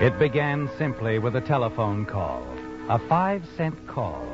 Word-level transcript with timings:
It 0.00 0.16
began 0.16 0.70
simply 0.78 1.18
with 1.18 1.34
a 1.34 1.40
telephone 1.40 2.06
call, 2.06 2.46
a 2.88 3.00
five 3.08 3.42
cent 3.56 3.74
call. 3.88 4.24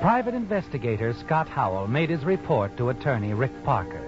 Private 0.00 0.34
investigator 0.34 1.14
Scott 1.14 1.48
Howell 1.48 1.86
made 1.86 2.10
his 2.10 2.24
report 2.24 2.76
to 2.76 2.88
attorney 2.88 3.32
Rick 3.32 3.52
Parker. 3.62 4.02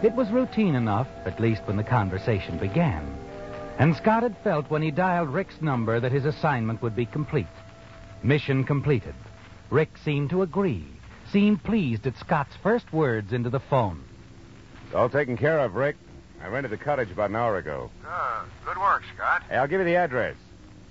It 0.00 0.12
was 0.12 0.30
routine 0.30 0.76
enough, 0.76 1.08
at 1.24 1.40
least 1.40 1.62
when 1.64 1.76
the 1.76 1.82
conversation 1.82 2.56
began. 2.56 3.04
And 3.80 3.96
Scott 3.96 4.22
had 4.22 4.36
felt 4.44 4.70
when 4.70 4.80
he 4.80 4.92
dialed 4.92 5.28
Rick's 5.28 5.60
number 5.60 5.98
that 5.98 6.12
his 6.12 6.24
assignment 6.24 6.82
would 6.82 6.94
be 6.94 7.06
complete. 7.06 7.46
Mission 8.22 8.62
completed. 8.62 9.16
Rick 9.70 9.90
seemed 10.04 10.30
to 10.30 10.42
agree, 10.42 10.86
seemed 11.32 11.64
pleased 11.64 12.06
at 12.06 12.16
Scott's 12.16 12.54
first 12.62 12.92
words 12.92 13.32
into 13.32 13.50
the 13.50 13.58
phone. 13.58 14.04
It's 14.86 14.94
all 14.94 15.08
taken 15.08 15.36
care 15.36 15.58
of, 15.58 15.74
Rick. 15.74 15.96
I 16.42 16.48
rented 16.48 16.72
the 16.72 16.76
cottage 16.76 17.10
about 17.10 17.30
an 17.30 17.36
hour 17.36 17.56
ago. 17.58 17.90
Ah, 18.04 18.44
good 18.64 18.76
work, 18.76 19.02
Scott. 19.14 19.42
Hey, 19.48 19.56
I'll 19.56 19.68
give 19.68 19.78
you 19.80 19.86
the 19.86 19.96
address 19.96 20.34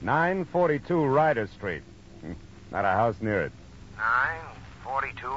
942 0.01 1.05
Ryder 1.05 1.47
Street. 1.47 1.83
Not 2.71 2.85
a 2.85 2.89
house 2.89 3.15
near 3.19 3.41
it. 3.43 3.51
942 3.97 5.27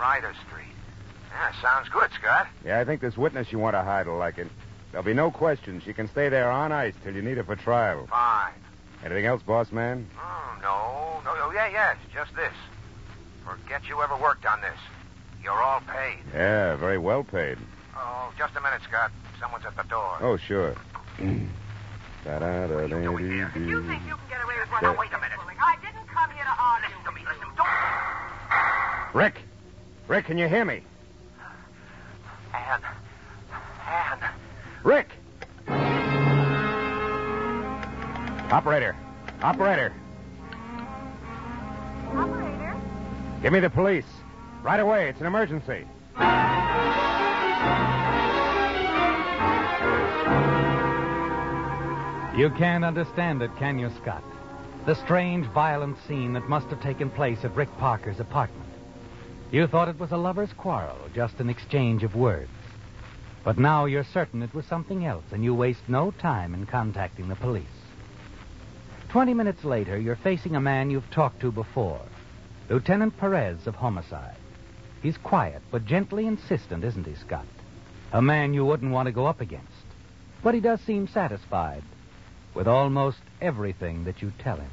Ryder 0.00 0.34
Street. 0.46 0.74
Yeah, 1.30 1.52
sounds 1.62 1.88
good, 1.88 2.10
Scott. 2.18 2.48
Yeah, 2.64 2.80
I 2.80 2.84
think 2.84 3.00
this 3.00 3.16
witness 3.16 3.52
you 3.52 3.58
want 3.58 3.74
to 3.74 3.82
hide 3.82 4.08
will 4.08 4.18
like 4.18 4.38
it. 4.38 4.48
There'll 4.90 5.04
be 5.04 5.14
no 5.14 5.30
questions. 5.30 5.84
She 5.84 5.92
can 5.92 6.08
stay 6.08 6.28
there 6.28 6.50
on 6.50 6.72
ice 6.72 6.94
till 7.04 7.14
you 7.14 7.22
need 7.22 7.36
her 7.36 7.44
for 7.44 7.56
trial. 7.56 8.06
Fine. 8.08 8.54
Anything 9.04 9.26
else, 9.26 9.42
boss 9.42 9.70
man? 9.70 10.08
Oh, 10.18 10.56
no, 10.60 11.20
no, 11.24 11.36
oh, 11.38 11.52
yeah, 11.54 11.68
yes, 11.68 11.96
just 12.12 12.34
this. 12.34 12.52
Forget 13.44 13.88
you 13.88 14.02
ever 14.02 14.16
worked 14.16 14.46
on 14.46 14.60
this. 14.60 14.78
You're 15.42 15.62
all 15.62 15.80
paid. 15.82 16.18
Yeah, 16.34 16.76
very 16.76 16.98
well 16.98 17.22
paid. 17.22 17.58
Oh, 17.98 18.32
just 18.38 18.54
a 18.56 18.60
minute, 18.60 18.82
Scott. 18.88 19.10
Someone's 19.40 19.64
at 19.64 19.76
the 19.76 19.82
door. 19.84 20.18
Oh, 20.20 20.36
sure. 20.36 20.74
You 21.18 21.26
think 23.82 24.02
you 24.06 24.16
can 24.16 24.28
get 24.28 24.42
away 24.42 24.58
with 24.60 24.68
what? 24.70 24.82
Now, 24.82 24.96
wait 24.98 25.12
a 25.12 25.18
minute. 25.18 25.38
I 25.60 25.76
didn't 25.80 26.06
come 26.08 26.30
here 26.30 26.44
to 26.44 26.50
argue. 26.58 26.88
Listen 26.88 27.04
to 27.04 27.12
me. 27.12 27.22
Listen. 27.26 27.48
Don't. 27.56 27.68
Rick! 29.14 29.42
Rick, 30.08 30.26
can 30.26 30.38
you 30.38 30.48
hear 30.48 30.64
me? 30.64 30.82
Anne. 32.54 32.82
Anne. 33.88 34.30
Rick! 34.82 35.10
Operator. 38.50 38.96
Operator. 39.42 39.92
Operator? 42.12 42.76
Give 43.42 43.52
me 43.52 43.60
the 43.60 43.70
police. 43.70 44.06
Right 44.62 44.80
away. 44.80 45.08
It's 45.08 45.20
an 45.20 45.26
emergency. 45.26 45.84
You 52.36 52.50
can't 52.50 52.84
understand 52.84 53.40
it, 53.40 53.50
can 53.56 53.78
you, 53.78 53.90
Scott? 54.02 54.22
The 54.84 54.94
strange, 54.94 55.46
violent 55.46 55.96
scene 56.06 56.34
that 56.34 56.48
must 56.48 56.66
have 56.68 56.82
taken 56.82 57.08
place 57.08 57.44
at 57.44 57.56
Rick 57.56 57.70
Parker's 57.78 58.20
apartment. 58.20 58.70
You 59.50 59.66
thought 59.66 59.88
it 59.88 59.98
was 59.98 60.12
a 60.12 60.18
lover's 60.18 60.52
quarrel, 60.52 60.98
just 61.14 61.40
an 61.40 61.48
exchange 61.48 62.02
of 62.02 62.14
words. 62.14 62.50
But 63.42 63.58
now 63.58 63.86
you're 63.86 64.04
certain 64.04 64.42
it 64.42 64.54
was 64.54 64.66
something 64.66 65.06
else, 65.06 65.24
and 65.32 65.42
you 65.42 65.54
waste 65.54 65.88
no 65.88 66.10
time 66.10 66.52
in 66.52 66.66
contacting 66.66 67.28
the 67.28 67.36
police. 67.36 67.64
Twenty 69.08 69.32
minutes 69.32 69.64
later, 69.64 69.98
you're 69.98 70.16
facing 70.16 70.56
a 70.56 70.60
man 70.60 70.90
you've 70.90 71.10
talked 71.10 71.40
to 71.40 71.50
before 71.50 72.02
Lieutenant 72.68 73.16
Perez 73.16 73.66
of 73.66 73.76
Homicide. 73.76 74.36
He's 75.02 75.16
quiet, 75.16 75.62
but 75.70 75.86
gently 75.86 76.26
insistent, 76.26 76.84
isn't 76.84 77.06
he, 77.06 77.14
Scott? 77.14 77.46
A 78.16 78.22
man 78.22 78.54
you 78.54 78.64
wouldn't 78.64 78.92
want 78.92 79.08
to 79.08 79.12
go 79.12 79.26
up 79.26 79.42
against. 79.42 79.66
But 80.42 80.54
he 80.54 80.60
does 80.60 80.80
seem 80.80 81.06
satisfied 81.06 81.82
with 82.54 82.66
almost 82.66 83.18
everything 83.42 84.04
that 84.04 84.22
you 84.22 84.32
tell 84.38 84.56
him. 84.56 84.70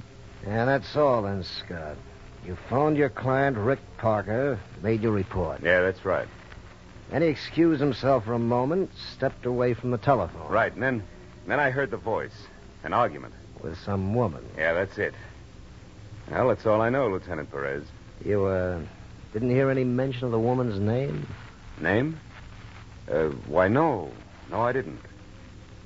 Yeah, 0.48 0.64
that's 0.64 0.96
all 0.96 1.24
then, 1.24 1.44
Scott. 1.44 1.98
You 2.48 2.58
phoned 2.70 2.96
your 2.96 3.10
client, 3.10 3.58
Rick 3.58 3.80
Parker, 3.98 4.62
made 4.82 5.02
your 5.02 5.12
report. 5.12 5.62
Yeah, 5.62 5.82
that's 5.82 6.06
right. 6.06 6.30
Then 7.12 7.22
he 7.22 7.28
excused 7.28 7.82
himself 7.82 8.24
for 8.24 8.32
a 8.32 8.40
moment, 8.40 8.92
stepped 9.12 9.46
away 9.46 9.74
from 9.74 9.92
the 9.92 9.98
telephone. 9.98 10.50
Right, 10.50 10.72
and 10.72 10.82
then, 10.82 11.04
then 11.46 11.60
I 11.60 11.70
heard 11.70 11.92
the 11.92 11.98
voice. 11.98 12.48
An 12.86 12.94
argument. 12.94 13.34
With 13.62 13.78
some 13.80 14.16
woman. 14.16 14.46
Yeah, 14.58 14.72
that's 14.72 14.98
it. 14.98 15.14
Well, 16.32 16.48
that's 16.48 16.66
all 16.66 16.80
I 16.80 16.90
know, 16.90 17.10
Lieutenant 17.10 17.52
Perez. 17.52 17.84
You, 18.24 18.46
uh, 18.46 18.80
didn't 19.34 19.50
hear 19.50 19.70
any 19.70 19.84
mention 19.84 20.24
of 20.24 20.32
the 20.32 20.40
woman's 20.40 20.80
name? 20.80 21.28
Name? 21.82 22.18
Uh, 23.10 23.30
why, 23.48 23.68
no. 23.68 24.12
No, 24.50 24.62
I 24.62 24.72
didn't. 24.72 25.00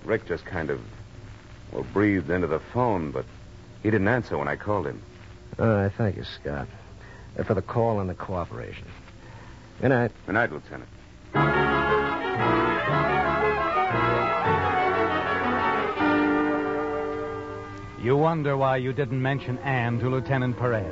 Rick 0.04 0.28
just 0.28 0.46
kind 0.46 0.70
of, 0.70 0.80
well, 1.72 1.86
breathed 1.94 2.30
into 2.30 2.48
the 2.48 2.60
phone, 2.60 3.12
but 3.12 3.26
he 3.84 3.90
didn't 3.90 4.08
answer 4.08 4.38
when 4.38 4.48
I 4.48 4.56
called 4.56 4.88
him. 4.88 5.02
All 5.60 5.68
right, 5.68 5.92
thank 5.98 6.18
you, 6.18 6.24
Scott. 6.24 6.68
Uh, 7.38 7.44
for 7.44 7.54
the 7.54 7.62
call 7.62 8.00
and 8.00 8.10
the 8.10 8.16
cooperation. 8.16 8.88
Good 9.82 9.90
night. 9.90 10.12
Good 10.26 10.34
night, 10.34 10.52
Lieutenant. 10.52 10.90
You 18.02 18.16
wonder 18.16 18.56
why 18.56 18.78
you 18.78 18.94
didn't 18.94 19.22
mention 19.22 19.58
Anne 19.60 20.00
to 20.00 20.10
Lieutenant 20.10 20.58
Perez. 20.58 20.86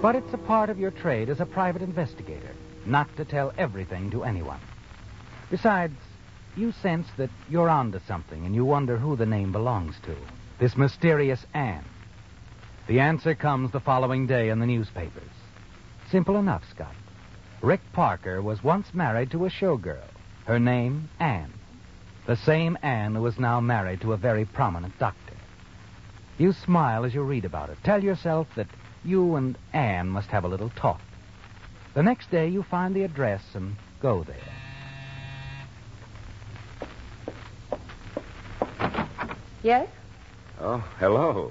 But 0.00 0.14
it's 0.14 0.32
a 0.34 0.38
part 0.38 0.70
of 0.70 0.78
your 0.78 0.90
trade 0.90 1.28
as 1.30 1.40
a 1.40 1.46
private 1.46 1.82
investigator 1.82 2.50
not 2.86 3.14
to 3.16 3.24
tell 3.24 3.52
everything 3.56 4.10
to 4.10 4.24
anyone. 4.24 4.60
Besides, 5.54 5.94
you 6.56 6.72
sense 6.72 7.06
that 7.16 7.30
you're 7.48 7.70
onto 7.70 8.00
something 8.08 8.44
and 8.44 8.56
you 8.56 8.64
wonder 8.64 8.96
who 8.96 9.14
the 9.14 9.24
name 9.24 9.52
belongs 9.52 9.94
to. 10.02 10.16
This 10.58 10.76
mysterious 10.76 11.46
Anne. 11.54 11.84
The 12.88 12.98
answer 12.98 13.36
comes 13.36 13.70
the 13.70 13.78
following 13.78 14.26
day 14.26 14.48
in 14.48 14.58
the 14.58 14.66
newspapers. 14.66 15.30
Simple 16.10 16.38
enough, 16.38 16.64
Scott. 16.68 16.96
Rick 17.62 17.82
Parker 17.92 18.42
was 18.42 18.64
once 18.64 18.92
married 18.92 19.30
to 19.30 19.46
a 19.46 19.48
showgirl. 19.48 20.02
Her 20.44 20.58
name, 20.58 21.08
Anne. 21.20 21.52
The 22.26 22.34
same 22.34 22.76
Anne 22.82 23.14
who 23.14 23.24
is 23.28 23.38
now 23.38 23.60
married 23.60 24.00
to 24.00 24.12
a 24.12 24.16
very 24.16 24.44
prominent 24.44 24.98
doctor. 24.98 25.36
You 26.36 26.52
smile 26.52 27.04
as 27.04 27.14
you 27.14 27.22
read 27.22 27.44
about 27.44 27.70
it. 27.70 27.78
Tell 27.84 28.02
yourself 28.02 28.48
that 28.56 28.66
you 29.04 29.36
and 29.36 29.56
Anne 29.72 30.08
must 30.08 30.30
have 30.30 30.42
a 30.42 30.48
little 30.48 30.70
talk. 30.70 31.00
The 31.94 32.02
next 32.02 32.32
day, 32.32 32.48
you 32.48 32.64
find 32.64 32.92
the 32.92 33.04
address 33.04 33.44
and 33.54 33.76
go 34.02 34.24
there. 34.24 34.53
Yes? 39.64 39.88
Oh, 40.60 40.84
hello. 40.98 41.50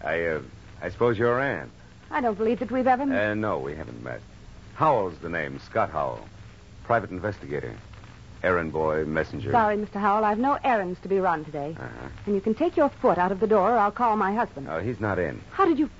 I, 0.00 0.24
uh, 0.26 0.40
I 0.80 0.90
suppose 0.90 1.18
you're 1.18 1.40
Ann. 1.40 1.68
I 2.08 2.20
don't 2.20 2.38
believe 2.38 2.60
that 2.60 2.70
we've 2.70 2.86
ever. 2.86 3.04
met. 3.04 3.30
Uh, 3.30 3.34
no, 3.34 3.58
we 3.58 3.74
haven't 3.74 4.00
met. 4.02 4.20
Howell's 4.76 5.18
the 5.18 5.28
name, 5.28 5.58
Scott 5.58 5.90
Howell. 5.90 6.24
Private 6.84 7.10
investigator. 7.10 7.74
Errand 8.44 8.72
boy, 8.72 9.04
messenger. 9.06 9.50
Sorry, 9.50 9.76
Mr. 9.76 9.94
Howell. 9.94 10.24
I've 10.24 10.38
no 10.38 10.56
errands 10.62 11.00
to 11.00 11.08
be 11.08 11.18
run 11.18 11.44
today. 11.44 11.74
Uh-huh. 11.76 12.08
And 12.26 12.34
you 12.36 12.40
can 12.40 12.54
take 12.54 12.76
your 12.76 12.90
foot 12.90 13.18
out 13.18 13.32
of 13.32 13.40
the 13.40 13.48
door, 13.48 13.72
or 13.72 13.76
I'll 13.76 13.90
call 13.90 14.16
my 14.16 14.32
husband. 14.32 14.68
Oh, 14.70 14.78
he's 14.78 15.00
not 15.00 15.18
in. 15.18 15.40
How 15.50 15.66
did 15.66 15.80
you. 15.80 15.90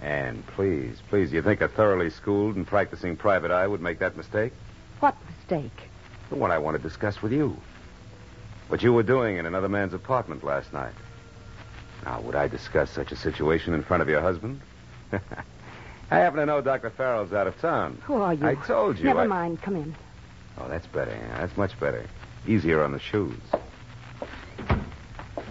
Ann, 0.00 0.44
please, 0.54 0.98
please, 1.08 1.32
you 1.32 1.42
think 1.42 1.62
a 1.62 1.68
thoroughly 1.68 2.10
schooled 2.10 2.54
and 2.54 2.64
practicing 2.64 3.16
private 3.16 3.50
eye 3.50 3.66
would 3.66 3.80
make 3.82 3.98
that 3.98 4.16
mistake? 4.16 4.52
What 5.00 5.16
mistake? 5.36 5.88
The 6.28 6.36
one 6.36 6.52
I 6.52 6.58
want 6.58 6.76
to 6.76 6.82
discuss 6.82 7.20
with 7.22 7.32
you. 7.32 7.56
What 8.70 8.82
you 8.84 8.92
were 8.92 9.02
doing 9.02 9.36
in 9.36 9.46
another 9.46 9.68
man's 9.68 9.94
apartment 9.94 10.44
last 10.44 10.72
night. 10.72 10.92
Now, 12.04 12.20
would 12.20 12.36
I 12.36 12.46
discuss 12.46 12.88
such 12.90 13.10
a 13.10 13.16
situation 13.16 13.74
in 13.74 13.82
front 13.82 14.00
of 14.00 14.08
your 14.08 14.20
husband? 14.20 14.60
I 15.12 15.18
happen 16.16 16.38
to 16.38 16.46
know 16.46 16.60
Dr. 16.60 16.90
Farrell's 16.90 17.32
out 17.32 17.48
of 17.48 17.60
town. 17.60 18.00
Who 18.04 18.14
are 18.14 18.32
you? 18.32 18.46
I 18.46 18.54
told 18.54 18.96
you. 18.98 19.06
Never 19.06 19.22
I- 19.22 19.26
mind. 19.26 19.60
Come 19.60 19.74
in. 19.74 19.96
Oh, 20.56 20.68
that's 20.68 20.86
better. 20.86 21.10
Yeah, 21.10 21.40
that's 21.40 21.56
much 21.56 21.78
better. 21.80 22.06
Easier 22.46 22.84
on 22.84 22.92
the 22.92 23.00
shoes. 23.00 23.40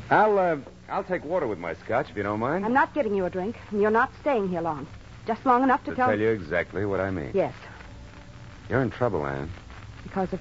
I'll 0.10 0.40
uh, 0.40 0.58
I'll 0.88 1.04
take 1.04 1.26
water 1.26 1.46
with 1.46 1.60
my 1.60 1.74
scotch 1.76 2.10
if 2.10 2.16
you 2.16 2.24
don't 2.24 2.40
mind. 2.40 2.64
I'm 2.66 2.74
not 2.74 2.94
getting 2.94 3.14
you 3.16 3.26
a 3.26 3.30
drink, 3.30 3.58
and 3.72 3.82
you're 3.82 3.92
not 3.92 4.12
staying 4.22 4.48
here 4.48 4.62
long. 4.62 4.88
Just 5.28 5.46
long 5.46 5.62
enough 5.64 5.84
to, 5.86 5.92
to 5.92 5.96
tell. 5.98 6.08
tell 6.10 6.20
you 6.20 6.30
exactly 6.30 6.86
what 6.86 7.00
I 7.02 7.12
mean. 7.12 7.32
Yes, 7.34 7.54
You're 8.70 8.82
in 8.82 8.92
trouble, 8.92 9.26
Anne. 9.28 9.50
because 10.04 10.32
of. 10.32 10.40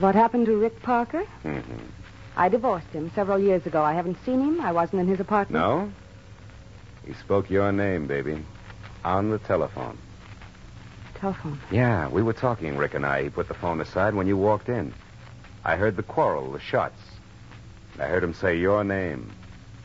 What 0.00 0.14
happened 0.14 0.46
to 0.46 0.56
Rick 0.56 0.82
Parker? 0.82 1.24
Mm-hmm. 1.44 1.84
I 2.36 2.48
divorced 2.48 2.88
him 2.88 3.10
several 3.14 3.38
years 3.38 3.66
ago. 3.66 3.82
I 3.82 3.92
haven't 3.92 4.16
seen 4.24 4.40
him. 4.40 4.60
I 4.60 4.72
wasn't 4.72 5.02
in 5.02 5.08
his 5.08 5.20
apartment. 5.20 5.62
No? 5.62 5.92
He 7.06 7.12
spoke 7.14 7.50
your 7.50 7.72
name, 7.72 8.06
baby. 8.06 8.42
On 9.04 9.30
the 9.30 9.38
telephone. 9.38 9.98
Telephone. 11.14 11.60
Yeah, 11.70 12.08
we 12.08 12.22
were 12.22 12.32
talking, 12.32 12.76
Rick 12.76 12.94
and 12.94 13.04
I. 13.04 13.24
He 13.24 13.28
put 13.28 13.48
the 13.48 13.54
phone 13.54 13.80
aside 13.80 14.14
when 14.14 14.26
you 14.26 14.36
walked 14.36 14.68
in. 14.68 14.94
I 15.64 15.76
heard 15.76 15.96
the 15.96 16.02
quarrel, 16.02 16.52
the 16.52 16.60
shots. 16.60 16.98
I 17.98 18.06
heard 18.06 18.24
him 18.24 18.34
say 18.34 18.56
your 18.56 18.82
name. 18.84 19.30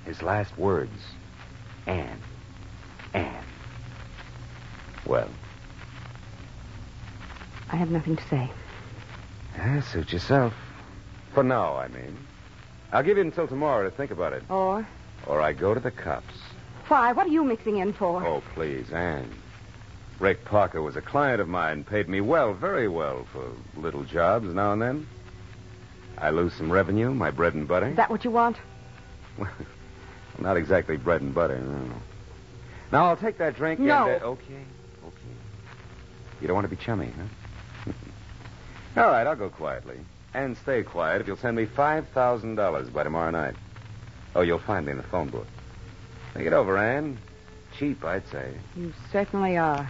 His 0.06 0.22
last 0.22 0.58
words. 0.58 1.00
Anne. 1.86 2.22
Anne. 3.14 3.44
Well, 5.06 5.30
I 7.72 7.76
have 7.76 7.92
nothing 7.92 8.16
to 8.16 8.28
say. 8.30 8.50
Yeah, 9.58 9.82
suit 9.82 10.12
yourself. 10.14 10.54
For 11.34 11.44
now, 11.44 11.76
I 11.76 11.88
mean. 11.90 12.18
I'll 12.92 13.04
give 13.04 13.18
you 13.18 13.24
until 13.24 13.48
tomorrow 13.48 13.90
to 13.90 13.96
think 13.96 14.12
about 14.12 14.34
it. 14.34 14.44
Or 14.50 14.88
Or 15.26 15.42
I 15.42 15.54
go 15.54 15.74
to 15.74 15.80
the 15.80 15.92
cops. 15.92 16.34
why? 16.88 17.12
What 17.12 17.28
are 17.28 17.32
you 17.32 17.44
mixing 17.44 17.78
in 17.78 17.94
for? 17.94 18.26
Oh, 18.26 18.42
please, 18.54 18.92
Anne. 18.92 19.30
Rick 20.20 20.46
Parker 20.46 20.82
was 20.82 20.96
a 20.96 21.02
client 21.02 21.42
of 21.42 21.48
mine, 21.48 21.84
paid 21.84 22.10
me 22.10 22.22
well, 22.22 22.54
very 22.54 22.88
well, 22.88 23.28
for 23.32 23.52
little 23.80 24.04
jobs 24.04 24.48
now 24.48 24.74
and 24.74 24.82
then. 24.82 25.08
I 26.18 26.32
lose 26.32 26.54
some 26.54 26.72
revenue, 26.72 27.14
my 27.14 27.30
bread 27.30 27.54
and 27.54 27.68
butter. 27.68 27.88
Is 27.90 27.98
that 27.98 28.10
what 28.10 28.24
you 28.26 28.32
want? 28.32 28.58
Well, 29.38 29.52
not 30.40 30.58
exactly 30.58 30.98
bread 30.98 31.22
and 31.22 31.36
butter, 31.36 31.60
no. 31.60 31.92
Now, 32.92 33.06
I'll 33.08 33.18
take 33.18 33.38
that 33.38 33.56
drink 33.56 33.80
No. 33.80 34.08
and... 34.08 34.24
Uh, 34.24 34.26
okay, 34.28 34.64
okay. 35.06 35.36
You 36.42 36.48
don't 36.48 36.56
want 36.56 36.68
to 36.70 36.76
be 36.76 36.82
chummy, 36.82 37.12
huh? 37.16 37.24
All 38.98 39.12
right, 39.12 39.28
I'll 39.28 39.36
go 39.36 39.50
quietly. 39.50 40.00
And 40.34 40.58
stay 40.58 40.82
quiet 40.82 41.22
if 41.22 41.28
you'll 41.28 41.38
send 41.38 41.56
me 41.56 41.68
$5,000 41.68 42.94
by 42.94 43.04
tomorrow 43.04 43.30
night. 43.30 43.54
Oh, 44.36 44.42
you'll 44.42 44.58
find 44.58 44.88
me 44.88 44.92
in 44.92 44.98
the 44.98 45.04
phone 45.04 45.30
book. 45.30 45.46
Think 46.34 46.48
it 46.48 46.54
over, 46.54 46.78
Anne. 46.80 47.20
Cheap, 47.78 48.04
I'd 48.04 48.28
say. 48.30 48.56
You 48.76 48.92
certainly 49.12 49.56
are. 49.56 49.90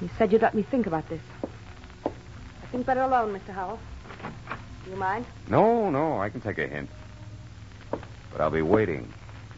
You 0.00 0.08
said 0.16 0.32
you'd 0.32 0.40
let 0.40 0.54
me 0.54 0.62
think 0.62 0.86
about 0.86 1.06
this. 1.10 1.20
I 2.06 2.66
think 2.72 2.86
better 2.86 3.02
alone, 3.02 3.38
Mr. 3.38 3.52
Howell. 3.52 3.78
Do 4.84 4.90
you 4.90 4.96
mind? 4.96 5.26
No, 5.48 5.90
no, 5.90 6.18
I 6.18 6.30
can 6.30 6.40
take 6.40 6.56
a 6.56 6.66
hint. 6.66 6.88
But 7.90 8.40
I'll 8.40 8.50
be 8.50 8.62
waiting, 8.62 9.12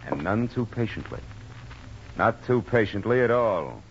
and 0.06 0.24
none 0.24 0.48
too 0.48 0.66
patiently. 0.66 1.20
Not 2.18 2.44
too 2.46 2.62
patiently 2.62 3.20
at 3.20 3.30
all. 3.30 3.82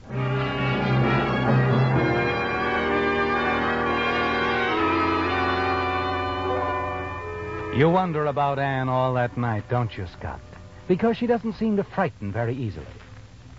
You 7.80 7.90
wonder 7.90 8.26
about 8.26 8.60
Anne 8.60 8.90
all 8.90 9.14
that 9.14 9.38
night, 9.38 9.70
don't 9.70 9.98
you, 9.98 10.06
Scott? 10.08 10.42
Because 10.90 11.16
she 11.16 11.28
doesn't 11.28 11.54
seem 11.54 11.78
to 11.78 11.86
frighten 11.86 12.30
very 12.30 12.54
easily. 12.54 12.86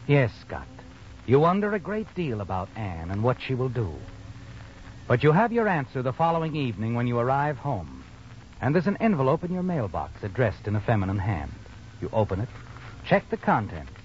Yes, 0.07 0.31
Scott. 0.43 0.67
You 1.25 1.41
wonder 1.41 1.73
a 1.73 1.79
great 1.79 2.15
deal 2.15 2.43
about 2.43 2.69
Anne 2.77 3.11
and 3.11 3.23
what 3.23 3.41
she 3.41 3.55
will 3.55 3.71
do. 3.71 3.91
But 5.09 5.23
you 5.23 5.33
have 5.33 5.55
your 5.55 5.67
answer 5.67 6.03
the 6.03 6.13
following 6.13 6.55
evening 6.55 6.95
when 6.95 7.07
you 7.07 7.19
arrive 7.19 7.57
home. 7.57 8.05
And 8.61 8.75
there's 8.75 8.87
an 8.87 8.99
envelope 8.99 9.43
in 9.43 9.55
your 9.55 9.63
mailbox 9.63 10.23
addressed 10.23 10.67
in 10.67 10.77
a 10.77 10.83
feminine 10.83 11.19
hand. 11.19 11.55
You 12.03 12.11
open 12.13 12.41
it, 12.41 12.49
check 13.07 13.25
the 13.31 13.39
contents, 13.39 14.03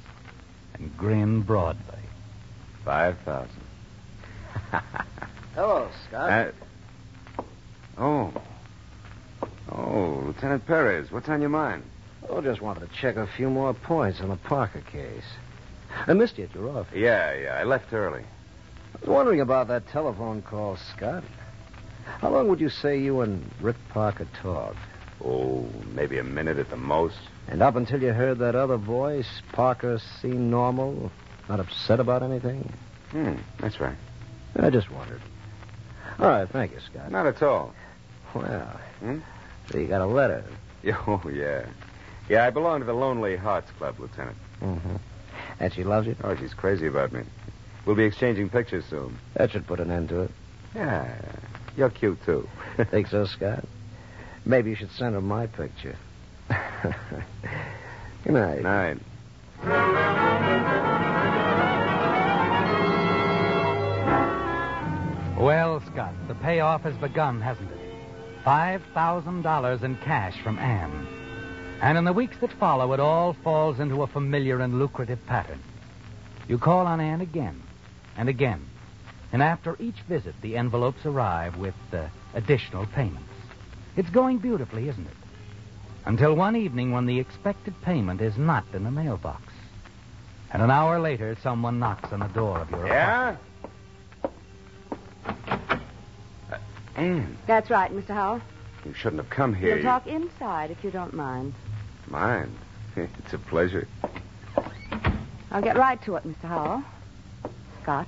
and 0.75 0.95
grin 0.95 1.41
broadly. 1.41 2.07
Five 2.85 3.17
thousand. 3.25 3.61
Hello, 5.55 5.89
Scott. 6.07 6.53
Uh, 7.37 7.43
oh. 7.97 8.41
Oh, 9.71 10.21
Lieutenant 10.25 10.65
Perez, 10.65 11.11
what's 11.11 11.29
on 11.29 11.41
your 11.41 11.49
mind? 11.49 11.83
Oh, 12.29 12.41
just 12.41 12.61
wanted 12.61 12.81
to 12.89 12.95
check 12.95 13.15
a 13.15 13.27
few 13.27 13.49
more 13.49 13.73
points 13.73 14.21
on 14.21 14.29
the 14.29 14.35
Parker 14.35 14.81
case. 14.81 15.23
I 16.07 16.13
missed 16.13 16.37
you 16.37 16.45
at 16.45 16.53
your 16.55 16.69
office. 16.69 16.93
Yeah, 16.95 17.33
yeah, 17.33 17.57
I 17.59 17.63
left 17.63 17.93
early. 17.93 18.21
I 18.23 18.99
was 19.01 19.09
wondering 19.09 19.41
about 19.41 19.67
that 19.69 19.87
telephone 19.87 20.41
call, 20.41 20.77
Scott. 20.95 21.23
How 22.19 22.29
long 22.29 22.47
would 22.49 22.59
you 22.61 22.69
say 22.69 22.99
you 22.99 23.21
and 23.21 23.49
Rick 23.61 23.77
Parker 23.89 24.27
talked? 24.41 24.77
Oh, 25.23 25.65
maybe 25.93 26.17
a 26.17 26.23
minute 26.23 26.57
at 26.57 26.69
the 26.69 26.77
most. 26.77 27.17
And 27.47 27.61
up 27.61 27.75
until 27.75 28.01
you 28.01 28.11
heard 28.13 28.39
that 28.39 28.55
other 28.55 28.77
voice, 28.77 29.41
Parker 29.51 29.99
seemed 30.21 30.51
normal, 30.51 31.11
not 31.47 31.59
upset 31.59 31.99
about 31.99 32.23
anything? 32.23 32.71
Hmm, 33.11 33.35
that's 33.59 33.79
right. 33.79 33.95
I 34.57 34.69
just 34.69 34.91
wondered. 34.91 35.21
All 36.19 36.27
right, 36.27 36.49
thank 36.49 36.71
you, 36.73 36.79
Scott. 36.79 37.11
Not 37.11 37.25
at 37.27 37.41
all. 37.41 37.73
Well, 38.33 38.79
Hmm? 38.99 39.19
So 39.71 39.77
you 39.77 39.87
got 39.87 40.01
a 40.01 40.05
letter. 40.05 40.43
Oh, 41.07 41.19
yeah. 41.33 41.65
Yeah, 42.29 42.45
I 42.45 42.51
belong 42.51 42.81
to 42.81 42.85
the 42.85 42.93
Lonely 42.93 43.35
Hearts 43.35 43.71
Club, 43.71 43.99
Lieutenant. 43.99 44.37
Mm-hmm. 44.61 44.97
And 45.59 45.73
she 45.73 45.83
loves 45.83 46.05
you? 46.05 46.15
Oh, 46.23 46.35
she's 46.35 46.53
crazy 46.53 46.85
about 46.85 47.11
me. 47.11 47.23
We'll 47.87 47.95
be 47.95 48.03
exchanging 48.03 48.49
pictures 48.49 48.85
soon. 48.87 49.17
That 49.33 49.51
should 49.51 49.65
put 49.65 49.79
an 49.79 49.89
end 49.89 50.09
to 50.09 50.21
it. 50.21 50.31
Yeah, 50.75 51.11
you're 51.75 51.89
cute, 51.89 52.23
too. 52.23 52.47
Think 52.91 53.07
so, 53.07 53.25
Scott? 53.25 53.65
Maybe 54.45 54.69
you 54.69 54.75
should 54.75 54.91
send 54.91 55.15
her 55.15 55.21
my 55.21 55.47
picture. 55.47 55.95
Good 58.23 58.33
night. 58.33 58.57
Good 58.57 58.63
night. 58.63 58.97
Well, 65.37 65.81
Scott, 65.81 66.13
the 66.27 66.35
payoff 66.35 66.81
has 66.83 66.95
begun, 66.97 67.41
hasn't 67.41 67.69
it? 67.71 67.84
$5,000 68.45 69.83
in 69.83 69.95
cash 69.97 70.39
from 70.43 70.59
Anne. 70.59 71.07
And 71.81 71.97
in 71.97 72.05
the 72.05 72.13
weeks 72.13 72.37
that 72.41 72.51
follow, 72.53 72.93
it 72.93 72.99
all 72.99 73.33
falls 73.33 73.79
into 73.79 74.03
a 74.03 74.07
familiar 74.07 74.59
and 74.59 74.79
lucrative 74.79 75.25
pattern. 75.25 75.59
You 76.47 76.59
call 76.59 76.85
on 76.85 77.01
Anne 77.01 77.21
again 77.21 77.61
and 78.15 78.29
again. 78.29 78.63
And 79.31 79.41
after 79.41 79.75
each 79.79 79.99
visit, 80.07 80.35
the 80.41 80.57
envelopes 80.57 81.05
arrive 81.05 81.57
with 81.57 81.73
uh, 81.91 82.07
additional 82.35 82.85
payments. 82.85 83.33
It's 83.97 84.09
going 84.09 84.37
beautifully, 84.37 84.89
isn't 84.89 85.07
it? 85.07 85.17
Until 86.05 86.35
one 86.35 86.55
evening 86.55 86.91
when 86.91 87.07
the 87.07 87.19
expected 87.19 87.73
payment 87.81 88.21
is 88.21 88.37
not 88.37 88.65
in 88.73 88.83
the 88.83 88.91
mailbox. 88.91 89.41
And 90.53 90.61
an 90.61 90.69
hour 90.69 90.99
later, 90.99 91.35
someone 91.41 91.79
knocks 91.79 92.13
on 92.13 92.19
the 92.19 92.27
door 92.27 92.59
of 92.59 92.69
your 92.69 92.85
apartment. 92.85 92.91
Yeah? 92.91 93.35
Anne, 96.95 97.37
That's 97.47 97.69
right, 97.69 97.91
Mr. 97.91 98.09
Howell. 98.13 98.41
you 98.85 98.93
shouldn't 98.93 99.21
have 99.21 99.29
come 99.29 99.53
here. 99.53 99.75
We'll 99.75 99.83
talk 99.83 100.07
inside 100.07 100.71
if 100.71 100.83
you 100.83 100.91
don't 100.91 101.13
mind. 101.13 101.53
Mind. 102.07 102.55
It's 102.97 103.33
a 103.33 103.37
pleasure. 103.37 103.87
I'll 105.51 105.61
get 105.61 105.75
right 105.77 106.01
to 106.03 106.15
it, 106.15 106.23
Mr. 106.25 106.47
Howell. 106.47 106.81
Scott, 107.83 108.07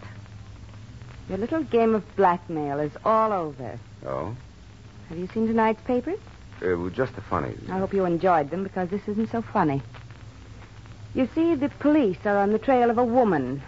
Your 1.27 1.37
little 1.37 1.61
game 1.63 1.93
of 1.93 2.15
blackmail 2.15 2.79
is 2.79 2.93
all 3.03 3.33
over. 3.33 3.77
Oh? 4.05 4.33
Have 5.09 5.17
you 5.17 5.27
seen 5.33 5.45
tonight's 5.47 5.81
papers? 5.81 6.19
Uh, 6.61 6.77
well, 6.77 6.89
just 6.89 7.15
the 7.15 7.21
funnies. 7.21 7.59
I 7.69 7.77
hope 7.79 7.93
you 7.93 8.05
enjoyed 8.05 8.49
them 8.49 8.63
because 8.63 8.89
this 8.89 9.05
isn't 9.07 9.29
so 9.29 9.41
funny. 9.41 9.81
You 11.13 11.27
see, 11.35 11.53
the 11.55 11.69
police 11.69 12.17
are 12.25 12.37
on 12.37 12.53
the 12.53 12.59
trail 12.59 12.89
of 12.89 12.97
a 12.97 13.03
woman, 13.03 13.61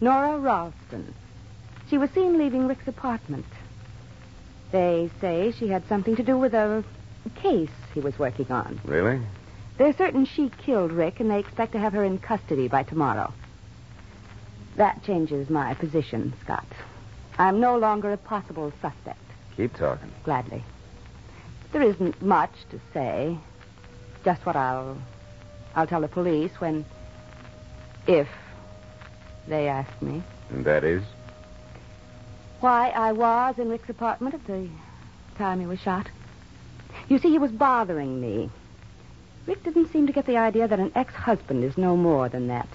Nora 0.00 0.38
Ralston. 0.38 1.12
She 1.90 1.98
was 1.98 2.10
seen 2.10 2.38
leaving 2.38 2.68
Rick's 2.68 2.86
apartment. 2.86 3.46
They 4.74 5.08
say 5.20 5.52
she 5.56 5.68
had 5.68 5.86
something 5.86 6.16
to 6.16 6.24
do 6.24 6.36
with 6.36 6.52
a 6.52 6.82
case 7.36 7.70
he 7.94 8.00
was 8.00 8.18
working 8.18 8.50
on. 8.50 8.80
Really? 8.84 9.20
They're 9.78 9.92
certain 9.92 10.24
she 10.24 10.48
killed 10.48 10.90
Rick, 10.90 11.20
and 11.20 11.30
they 11.30 11.38
expect 11.38 11.70
to 11.74 11.78
have 11.78 11.92
her 11.92 12.02
in 12.02 12.18
custody 12.18 12.66
by 12.66 12.82
tomorrow. 12.82 13.32
That 14.74 15.04
changes 15.04 15.48
my 15.48 15.74
position, 15.74 16.32
Scott. 16.42 16.66
I'm 17.38 17.60
no 17.60 17.78
longer 17.78 18.12
a 18.12 18.16
possible 18.16 18.72
suspect. 18.82 19.22
Keep 19.56 19.76
talking. 19.76 20.10
Gladly. 20.24 20.64
There 21.70 21.82
isn't 21.82 22.20
much 22.20 22.50
to 22.72 22.80
say. 22.92 23.38
Just 24.24 24.44
what 24.44 24.56
I'll 24.56 24.98
I'll 25.76 25.86
tell 25.86 26.00
the 26.00 26.08
police 26.08 26.50
when 26.58 26.84
if 28.08 28.26
they 29.46 29.68
ask 29.68 30.02
me. 30.02 30.24
And 30.50 30.64
that 30.64 30.82
is? 30.82 31.04
Why 32.64 32.88
I 32.88 33.12
was 33.12 33.58
in 33.58 33.68
Rick's 33.68 33.90
apartment 33.90 34.34
at 34.34 34.46
the 34.46 34.66
time 35.36 35.60
he 35.60 35.66
was 35.66 35.78
shot. 35.80 36.08
You 37.10 37.18
see, 37.18 37.28
he 37.28 37.38
was 37.38 37.52
bothering 37.52 38.22
me. 38.22 38.48
Rick 39.46 39.64
didn't 39.64 39.92
seem 39.92 40.06
to 40.06 40.14
get 40.14 40.24
the 40.24 40.38
idea 40.38 40.66
that 40.66 40.80
an 40.80 40.90
ex-husband 40.94 41.62
is 41.62 41.76
no 41.76 41.94
more 41.94 42.30
than 42.30 42.48
that. 42.48 42.68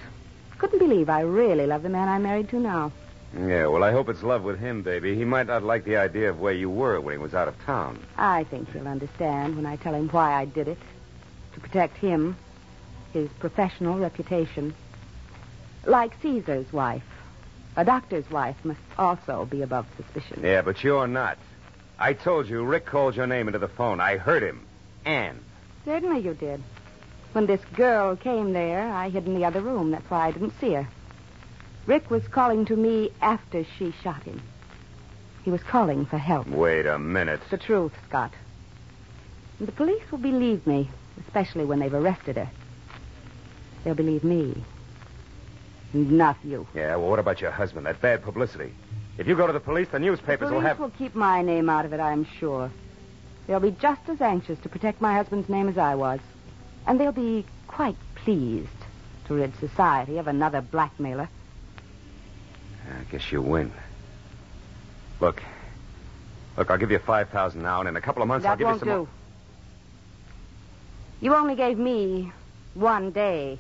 Couldn't 0.60 0.78
believe 0.78 1.10
I 1.10 1.22
really 1.22 1.66
love 1.66 1.82
the 1.82 1.90
man 1.90 2.08
I'm 2.08 2.22
married 2.22 2.50
to 2.50 2.60
now. 2.60 2.92
Yeah, 3.36 3.66
well, 3.66 3.84
I 3.84 3.92
hope 3.92 4.10
it's 4.10 4.22
love 4.22 4.44
with 4.44 4.60
him, 4.60 4.84
baby. 4.84 5.16
He 5.16 5.26
might 5.26 5.48
not 5.48 5.64
like 5.64 5.86
the 5.86 5.98
idea 5.98 6.30
of 6.30 6.40
where 6.40 6.54
you 6.54 6.70
were 6.70 7.02
when 7.02 7.16
he 7.16 7.18
was 7.18 7.34
out 7.34 7.48
of 7.48 7.60
town. 7.66 7.98
I 8.16 8.44
think 8.44 8.72
he'll 8.72 8.88
understand 8.88 9.56
when 9.56 9.66
I 9.66 9.78
tell 9.78 9.96
him 9.96 10.08
why 10.10 10.34
I 10.34 10.46
did 10.46 10.68
it. 10.68 10.78
To 11.56 11.60
protect 11.60 11.98
him, 11.98 12.38
his 13.12 13.28
professional 13.40 13.98
reputation. 13.98 14.76
Like 15.88 16.12
Caesar's 16.22 16.72
wife. 16.72 17.02
A 17.76 17.86
doctor's 17.86 18.30
wife 18.30 18.58
must 18.64 18.80
also 18.98 19.46
be 19.46 19.62
above 19.62 19.86
suspicion. 19.96 20.42
Yeah, 20.44 20.62
but 20.62 20.84
you're 20.84 21.08
not. 21.08 21.38
I 21.98 22.14
told 22.14 22.48
you, 22.48 22.64
Rick 22.64 22.86
called 22.86 23.16
your 23.16 23.28
name 23.28 23.48
into 23.48 23.60
the 23.60 23.68
phone. 23.68 24.00
I 24.00 24.18
heard 24.18 24.44
him. 24.44 24.66
Anne. 25.06 25.40
Certainly 25.86 26.22
you 26.22 26.34
did. 26.34 26.62
When 27.34 27.46
this 27.46 27.62
girl 27.76 28.16
came 28.16 28.54
there, 28.54 28.88
I 28.88 29.10
hid 29.10 29.28
in 29.28 29.36
the 29.36 29.46
other 29.46 29.62
room. 29.62 29.92
That's 29.92 30.10
why 30.10 30.28
I 30.28 30.32
didn't 30.32 30.60
see 30.60 30.74
her. 30.74 30.88
Rick 31.86 32.10
was 32.10 32.28
calling 32.28 32.66
to 32.66 32.76
me 32.76 33.12
after 33.22 33.66
she 33.78 33.94
shot 34.04 34.24
him. 34.24 34.42
He 35.44 35.52
was 35.52 35.64
calling 35.64 36.06
for 36.06 36.18
help. 36.18 36.48
Wait 36.48 36.86
a 36.86 37.00
minute. 37.00 37.40
It's 37.42 37.52
the 37.52 37.58
truth, 37.58 37.94
Scott. 38.08 38.32
The 39.60 39.72
police 39.72 40.04
will 40.12 40.20
believe 40.20 40.66
me, 40.66 40.90
especially 41.26 41.66
when 41.66 41.80
they've 41.80 41.94
arrested 41.94 42.38
her. 42.38 42.50
They'll 43.84 43.96
believe 43.96 44.24
me. 44.24 44.64
Not 45.94 46.38
you. 46.44 46.68
Yeah, 46.76 46.96
well, 46.98 47.10
what 47.10 47.20
about 47.20 47.42
your 47.42 47.52
husband? 47.52 47.86
That 47.86 48.00
bad 48.02 48.22
publicity. 48.24 48.72
If 49.18 49.28
you 49.28 49.36
go 49.36 49.48
to 49.48 49.54
the 49.54 49.60
police, 49.60 49.88
the 49.90 50.00
newspapers 50.00 50.50
the 50.50 50.54
will 50.56 50.62
police 50.62 50.68
have. 50.68 50.80
will 50.80 50.92
keep 50.92 51.16
my 51.16 51.42
name 51.42 51.70
out 51.70 51.86
of 51.86 51.94
it, 51.94 52.00
I'm 52.00 52.26
sure. 52.40 52.72
They'll 53.48 53.60
be 53.60 53.72
just 53.72 54.08
as 54.08 54.22
anxious 54.22 54.60
to 54.60 54.70
protect 54.70 55.02
my 55.02 55.14
husband's 55.16 55.50
name 55.50 55.68
as 55.68 55.78
I 55.78 55.96
was. 55.96 56.20
And 56.86 57.00
they'll 57.00 57.12
be 57.12 57.46
quite 57.68 57.96
pleased 58.16 58.70
to 59.28 59.34
rid 59.34 59.56
society 59.60 60.18
of 60.18 60.28
another 60.28 60.62
blackmailer. 60.62 61.28
I 62.90 63.04
guess 63.12 63.32
you 63.32 63.42
win. 63.42 63.72
Look. 65.20 65.42
Look, 66.58 66.70
I'll 66.72 66.78
give 66.78 66.92
you 66.92 67.00
5000 67.00 67.62
now, 67.62 67.80
and 67.80 67.90
in 67.90 67.96
a 67.96 68.02
couple 68.02 68.22
of 68.22 68.28
months 68.28 68.46
I'll 68.46 68.52
that 68.54 68.58
give 68.60 68.66
won't 68.66 68.76
you 68.76 68.80
some 68.80 68.88
do. 68.90 68.96
more. 68.96 69.08
You 71.22 71.36
only 71.36 71.56
gave 71.56 71.78
me 71.78 72.32
one 72.74 73.12
day. 73.12 73.60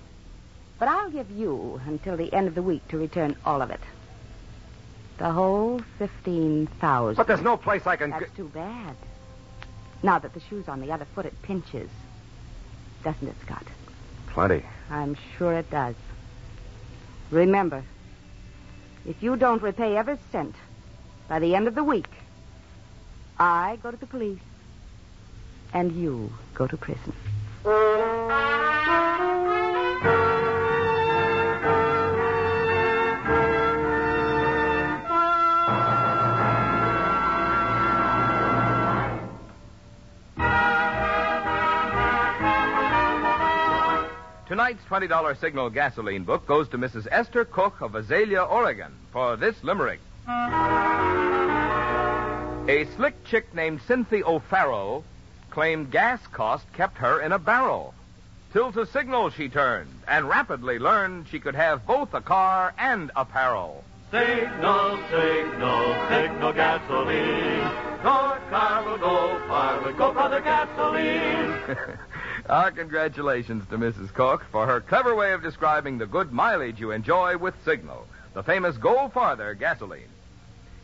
But 0.79 0.87
I'll 0.87 1.11
give 1.11 1.29
you 1.29 1.81
until 1.85 2.15
the 2.15 2.33
end 2.33 2.47
of 2.47 2.55
the 2.55 2.61
week 2.61 2.87
to 2.87 2.97
return 2.97 3.35
all 3.45 3.61
of 3.61 3.69
it. 3.69 3.81
The 5.17 5.29
whole 5.29 5.81
fifteen 5.97 6.67
thousand. 6.79 7.17
But 7.17 7.27
there's 7.27 7.41
no 7.41 7.57
place 7.57 7.85
I 7.85 7.97
can. 7.97 8.11
That's 8.11 8.31
too 8.31 8.47
bad. 8.47 8.95
Now 10.01 10.17
that 10.19 10.33
the 10.33 10.39
shoe's 10.39 10.69
on 10.69 10.79
the 10.79 10.93
other 10.93 11.05
foot, 11.13 11.25
it 11.25 11.41
pinches. 11.41 11.89
Doesn't 13.03 13.27
it, 13.27 13.35
Scott? 13.41 13.65
Plenty. 14.27 14.63
I'm 14.89 15.17
sure 15.37 15.53
it 15.53 15.69
does. 15.69 15.95
Remember, 17.31 17.83
if 19.05 19.21
you 19.21 19.35
don't 19.35 19.61
repay 19.61 19.97
every 19.97 20.17
cent 20.31 20.55
by 21.27 21.39
the 21.39 21.53
end 21.55 21.67
of 21.67 21.75
the 21.75 21.83
week, 21.83 22.07
I 23.37 23.77
go 23.83 23.91
to 23.91 23.97
the 23.97 24.07
police 24.07 24.39
and 25.73 25.91
you 25.91 26.31
go 26.53 26.65
to 26.65 26.77
prison. 26.77 27.13
$20 44.89 45.39
signal 45.39 45.69
gasoline 45.69 46.23
book 46.23 46.47
goes 46.47 46.67
to 46.69 46.77
Mrs. 46.79 47.07
Esther 47.11 47.45
Cook 47.45 47.79
of 47.81 47.93
Azalea, 47.93 48.41
Oregon, 48.41 48.91
for 49.11 49.35
this 49.37 49.55
limerick. 49.63 49.99
A 52.67 52.87
slick 52.95 53.23
chick 53.23 53.53
named 53.53 53.81
Cynthia 53.85 54.25
O'Farrell 54.25 55.03
claimed 55.51 55.91
gas 55.91 56.19
cost 56.31 56.65
kept 56.73 56.97
her 56.97 57.21
in 57.21 57.31
a 57.31 57.37
barrel. 57.37 57.93
Till 58.51 58.71
to 58.71 58.87
signal 58.87 59.29
she 59.29 59.47
turned 59.47 59.93
and 60.07 60.27
rapidly 60.27 60.79
learned 60.79 61.27
she 61.27 61.39
could 61.39 61.53
have 61.53 61.85
both 61.85 62.15
a 62.15 62.21
car 62.21 62.73
and 62.79 63.11
apparel. 63.15 63.83
Signal, 64.09 64.97
signal, 65.11 66.07
signal 66.09 66.53
gasoline. 66.53 67.59
North 68.03 68.41
Carver, 68.49 68.97
go 68.97 69.39
farther, 69.47 69.93
go 69.93 70.13
brother 70.13 70.41
gasoline. 70.41 71.77
Our 72.49 72.71
congratulations 72.71 73.63
to 73.69 73.77
Mrs. 73.77 74.11
Cook 74.11 74.43
for 74.51 74.65
her 74.65 74.81
clever 74.81 75.13
way 75.13 75.33
of 75.33 75.43
describing 75.43 75.99
the 75.99 76.07
good 76.07 76.33
mileage 76.33 76.79
you 76.79 76.89
enjoy 76.89 77.37
with 77.37 77.53
Signal, 77.63 78.07
the 78.33 78.41
famous 78.41 78.75
Go 78.75 79.07
Farther 79.09 79.53
gasoline. 79.53 80.09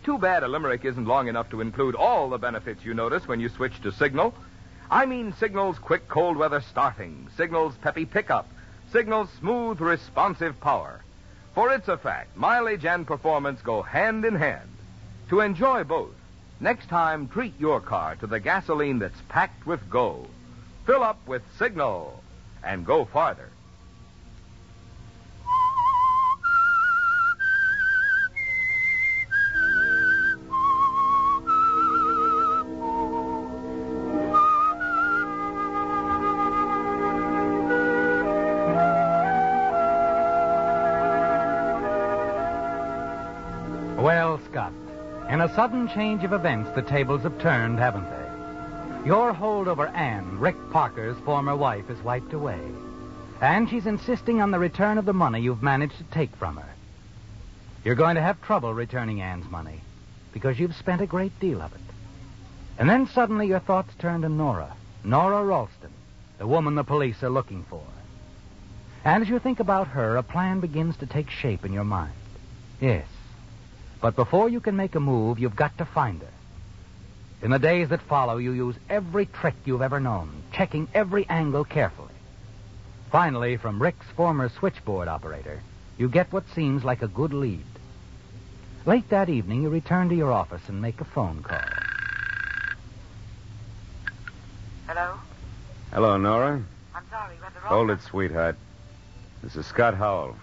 Too 0.03 0.19
bad 0.19 0.43
a 0.43 0.47
limerick 0.47 0.85
isn't 0.85 1.07
long 1.07 1.27
enough 1.27 1.49
to 1.49 1.61
include 1.61 1.95
all 1.95 2.29
the 2.29 2.37
benefits 2.37 2.85
you 2.85 2.93
notice 2.93 3.27
when 3.27 3.39
you 3.39 3.49
switch 3.49 3.81
to 3.81 3.91
Signal. 3.91 4.35
I 4.91 5.07
mean 5.07 5.33
Signal's 5.33 5.79
quick 5.79 6.07
cold 6.07 6.37
weather 6.37 6.61
starting, 6.61 7.29
Signal's 7.35 7.73
peppy 7.77 8.05
pickup, 8.05 8.47
Signal's 8.91 9.31
smooth 9.39 9.81
responsive 9.81 10.59
power. 10.59 11.01
For 11.55 11.73
it's 11.73 11.87
a 11.87 11.97
fact, 11.97 12.37
mileage 12.37 12.85
and 12.85 13.07
performance 13.07 13.59
go 13.63 13.81
hand 13.81 14.23
in 14.23 14.35
hand. 14.35 14.69
To 15.29 15.39
enjoy 15.39 15.83
both, 15.83 16.13
next 16.59 16.89
time 16.89 17.27
treat 17.27 17.59
your 17.59 17.81
car 17.81 18.17
to 18.17 18.27
the 18.27 18.39
gasoline 18.39 18.99
that's 18.99 19.19
packed 19.29 19.65
with 19.65 19.89
go. 19.89 20.27
Fill 20.85 21.01
up 21.01 21.17
with 21.27 21.41
Signal 21.57 22.21
and 22.63 22.85
go 22.85 23.05
farther. 23.05 23.49
Well, 43.97 44.39
Scott, 44.51 44.71
in 45.31 45.41
a 45.41 45.51
sudden 45.55 45.87
change 45.87 46.23
of 46.23 46.31
events, 46.31 46.69
the 46.75 46.83
tables 46.83 47.23
have 47.23 47.39
turned, 47.39 47.79
haven't 47.79 48.07
they? 48.11 48.24
Your 49.05 49.33
hold 49.33 49.67
over 49.67 49.85
Anne, 49.87 50.39
Rick 50.39 50.55
Parker's 50.71 51.17
former 51.19 51.55
wife, 51.55 51.91
is 51.91 52.01
wiped 52.01 52.33
away. 52.33 52.59
And 53.39 53.69
she's 53.69 53.85
insisting 53.85 54.41
on 54.41 54.49
the 54.49 54.57
return 54.57 54.97
of 54.97 55.05
the 55.05 55.13
money 55.13 55.41
you've 55.41 55.61
managed 55.61 55.97
to 55.99 56.03
take 56.05 56.35
from 56.37 56.57
her. 56.57 56.69
You're 57.83 57.93
going 57.93 58.15
to 58.15 58.21
have 58.21 58.41
trouble 58.41 58.73
returning 58.73 59.21
Anne's 59.21 59.49
money 59.51 59.81
because 60.33 60.59
you've 60.59 60.75
spent 60.75 61.01
a 61.01 61.05
great 61.05 61.39
deal 61.39 61.61
of 61.61 61.71
it. 61.73 61.81
And 62.79 62.89
then 62.89 63.07
suddenly 63.07 63.45
your 63.47 63.59
thoughts 63.59 63.93
turn 63.99 64.21
to 64.21 64.29
Nora, 64.29 64.75
Nora 65.03 65.45
Ralston, 65.45 65.91
the 66.39 66.47
woman 66.47 66.73
the 66.73 66.83
police 66.83 67.21
are 67.21 67.29
looking 67.29 67.63
for. 67.69 67.83
And 69.03 69.21
as 69.21 69.29
you 69.29 69.37
think 69.37 69.59
about 69.59 69.89
her, 69.89 70.17
a 70.17 70.23
plan 70.23 70.61
begins 70.61 70.97
to 70.97 71.05
take 71.05 71.29
shape 71.29 71.63
in 71.63 71.73
your 71.73 71.83
mind. 71.83 72.13
Yes. 72.81 73.05
But 74.01 74.15
before 74.15 74.49
you 74.49 74.59
can 74.59 74.75
make 74.75 74.95
a 74.95 74.99
move, 74.99 75.37
you've 75.37 75.55
got 75.55 75.77
to 75.77 75.85
find 75.85 76.21
her. 76.21 76.27
In 77.45 77.51
the 77.51 77.59
days 77.59 77.89
that 77.89 78.01
follow, 78.01 78.37
you 78.37 78.53
use 78.53 78.75
every 78.89 79.27
trick 79.27 79.53
you've 79.65 79.83
ever 79.83 79.99
known, 79.99 80.41
checking 80.51 80.87
every 80.95 81.27
angle 81.29 81.63
carefully. 81.63 82.15
Finally, 83.11 83.57
from 83.57 83.79
Rick's 83.79 84.07
former 84.15 84.49
switchboard 84.49 85.07
operator, 85.07 85.61
you 85.95 86.09
get 86.09 86.33
what 86.33 86.49
seems 86.55 86.83
like 86.83 87.03
a 87.03 87.07
good 87.07 87.35
lead. 87.35 87.63
Late 88.87 89.07
that 89.09 89.29
evening, 89.29 89.61
you 89.61 89.69
return 89.69 90.09
to 90.09 90.15
your 90.15 90.31
office 90.31 90.67
and 90.69 90.81
make 90.81 90.99
a 91.01 91.05
phone 91.05 91.43
call. 91.43 91.61
Hello? 94.87 95.19
Hello, 95.91 96.17
Nora. 96.17 96.63
I'm 96.95 97.03
sorry, 97.11 97.35
read 97.43 97.53
the 97.53 97.59
wrong 97.59 97.69
Hold 97.69 97.91
it, 97.91 98.01
sweetheart. 98.01 98.55
This 99.43 99.55
is 99.55 99.67
Scott 99.67 99.93
Howell. 99.93 100.35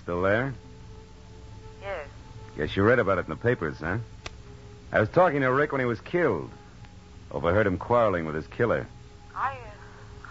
Still 0.00 0.22
there? 0.22 0.54
Yes. 1.82 2.08
Guess 2.56 2.76
you 2.76 2.82
read 2.82 2.98
about 2.98 3.18
it 3.18 3.26
in 3.26 3.30
the 3.30 3.36
papers, 3.36 3.76
huh? 3.80 3.98
I 4.92 5.00
was 5.00 5.08
talking 5.08 5.40
to 5.42 5.52
Rick 5.52 5.72
when 5.72 5.80
he 5.80 5.84
was 5.84 6.00
killed. 6.00 6.50
Overheard 7.30 7.66
him 7.66 7.78
quarreling 7.78 8.26
with 8.26 8.34
his 8.34 8.46
killer. 8.48 8.86
I, 9.36 9.52
uh, 9.52 9.56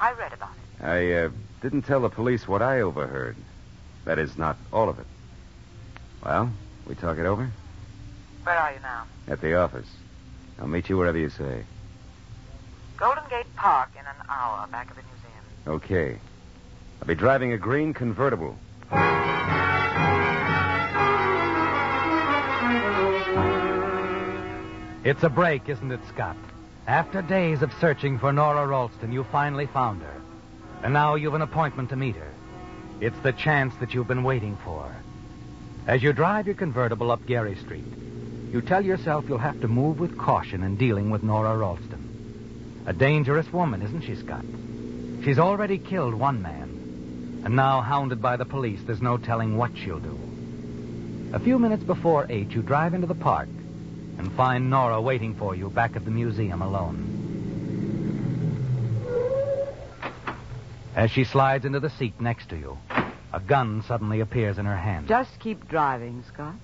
I 0.01 0.11
read 0.13 0.33
about 0.33 0.49
it. 0.51 0.83
I 0.83 1.13
uh, 1.13 1.29
didn't 1.61 1.83
tell 1.83 2.01
the 2.01 2.09
police 2.09 2.47
what 2.47 2.61
I 2.61 2.81
overheard. 2.81 3.37
That 4.05 4.19
is, 4.19 4.37
not 4.37 4.57
all 4.73 4.89
of 4.89 4.99
it. 4.99 5.05
Well, 6.23 6.51
we 6.85 6.95
talk 6.95 7.17
it 7.17 7.25
over? 7.25 7.49
Where 8.43 8.57
are 8.57 8.73
you 8.73 8.79
now? 8.81 9.05
At 9.27 9.41
the 9.41 9.55
office. 9.55 9.87
I'll 10.59 10.67
meet 10.67 10.89
you 10.89 10.97
wherever 10.97 11.17
you 11.17 11.29
say. 11.29 11.63
Golden 12.97 13.23
Gate 13.29 13.55
Park 13.55 13.89
in 13.93 14.05
an 14.05 14.27
hour, 14.27 14.67
back 14.67 14.89
of 14.89 14.97
the 14.97 15.03
museum. 15.03 15.43
Okay. 15.67 16.19
I'll 17.01 17.07
be 17.07 17.15
driving 17.15 17.53
a 17.53 17.57
green 17.57 17.93
convertible. 17.93 18.57
It's 25.03 25.23
a 25.23 25.29
break, 25.29 25.69
isn't 25.69 25.91
it, 25.91 26.01
Scott? 26.09 26.35
After 26.85 27.21
days 27.21 27.61
of 27.61 27.71
searching 27.79 28.19
for 28.19 28.33
Nora 28.33 28.67
Ralston, 28.67 29.13
you 29.13 29.23
finally 29.31 29.67
found 29.67 30.01
her. 30.01 30.21
And 30.83 30.91
now 30.91 31.15
you've 31.15 31.35
an 31.35 31.41
appointment 31.41 31.89
to 31.89 31.95
meet 31.95 32.17
her. 32.17 32.31
It's 32.99 33.19
the 33.19 33.31
chance 33.31 33.73
that 33.79 33.93
you've 33.93 34.09
been 34.09 34.23
waiting 34.23 34.57
for. 34.65 34.93
As 35.87 36.03
you 36.03 36.11
drive 36.11 36.47
your 36.47 36.55
convertible 36.55 37.11
up 37.11 37.25
Geary 37.25 37.55
Street, 37.55 37.85
you 38.51 38.61
tell 38.61 38.83
yourself 38.83 39.23
you'll 39.29 39.37
have 39.37 39.61
to 39.61 39.69
move 39.69 39.99
with 39.99 40.17
caution 40.17 40.63
in 40.63 40.75
dealing 40.75 41.09
with 41.09 41.23
Nora 41.23 41.55
Ralston. 41.55 42.83
A 42.85 42.91
dangerous 42.91 43.51
woman, 43.53 43.81
isn't 43.81 44.01
she, 44.01 44.15
Scott? 44.15 44.43
She's 45.23 45.39
already 45.39 45.77
killed 45.77 46.13
one 46.13 46.41
man. 46.41 47.41
And 47.45 47.55
now, 47.55 47.79
hounded 47.79 48.21
by 48.21 48.35
the 48.35 48.45
police, 48.45 48.81
there's 48.85 49.01
no 49.01 49.17
telling 49.17 49.55
what 49.55 49.77
she'll 49.77 49.99
do. 49.99 50.19
A 51.31 51.39
few 51.39 51.57
minutes 51.57 51.83
before 51.83 52.25
eight, 52.29 52.49
you 52.51 52.61
drive 52.61 52.93
into 52.93 53.07
the 53.07 53.15
park 53.15 53.47
and 54.19 54.31
find 54.33 54.69
Nora 54.69 55.01
waiting 55.01 55.33
for 55.33 55.55
you 55.55 55.69
back 55.69 55.95
at 55.95 56.05
the 56.05 56.11
museum 56.11 56.61
alone. 56.61 57.15
As 60.95 61.09
she 61.09 61.23
slides 61.23 61.63
into 61.65 61.79
the 61.79 61.89
seat 61.89 62.19
next 62.19 62.49
to 62.49 62.57
you, 62.57 62.77
a 63.31 63.39
gun 63.39 63.81
suddenly 63.87 64.19
appears 64.19 64.57
in 64.57 64.65
her 64.65 64.75
hand. 64.75 65.07
Just 65.07 65.39
keep 65.39 65.67
driving, 65.69 66.23
Scott. 66.33 66.55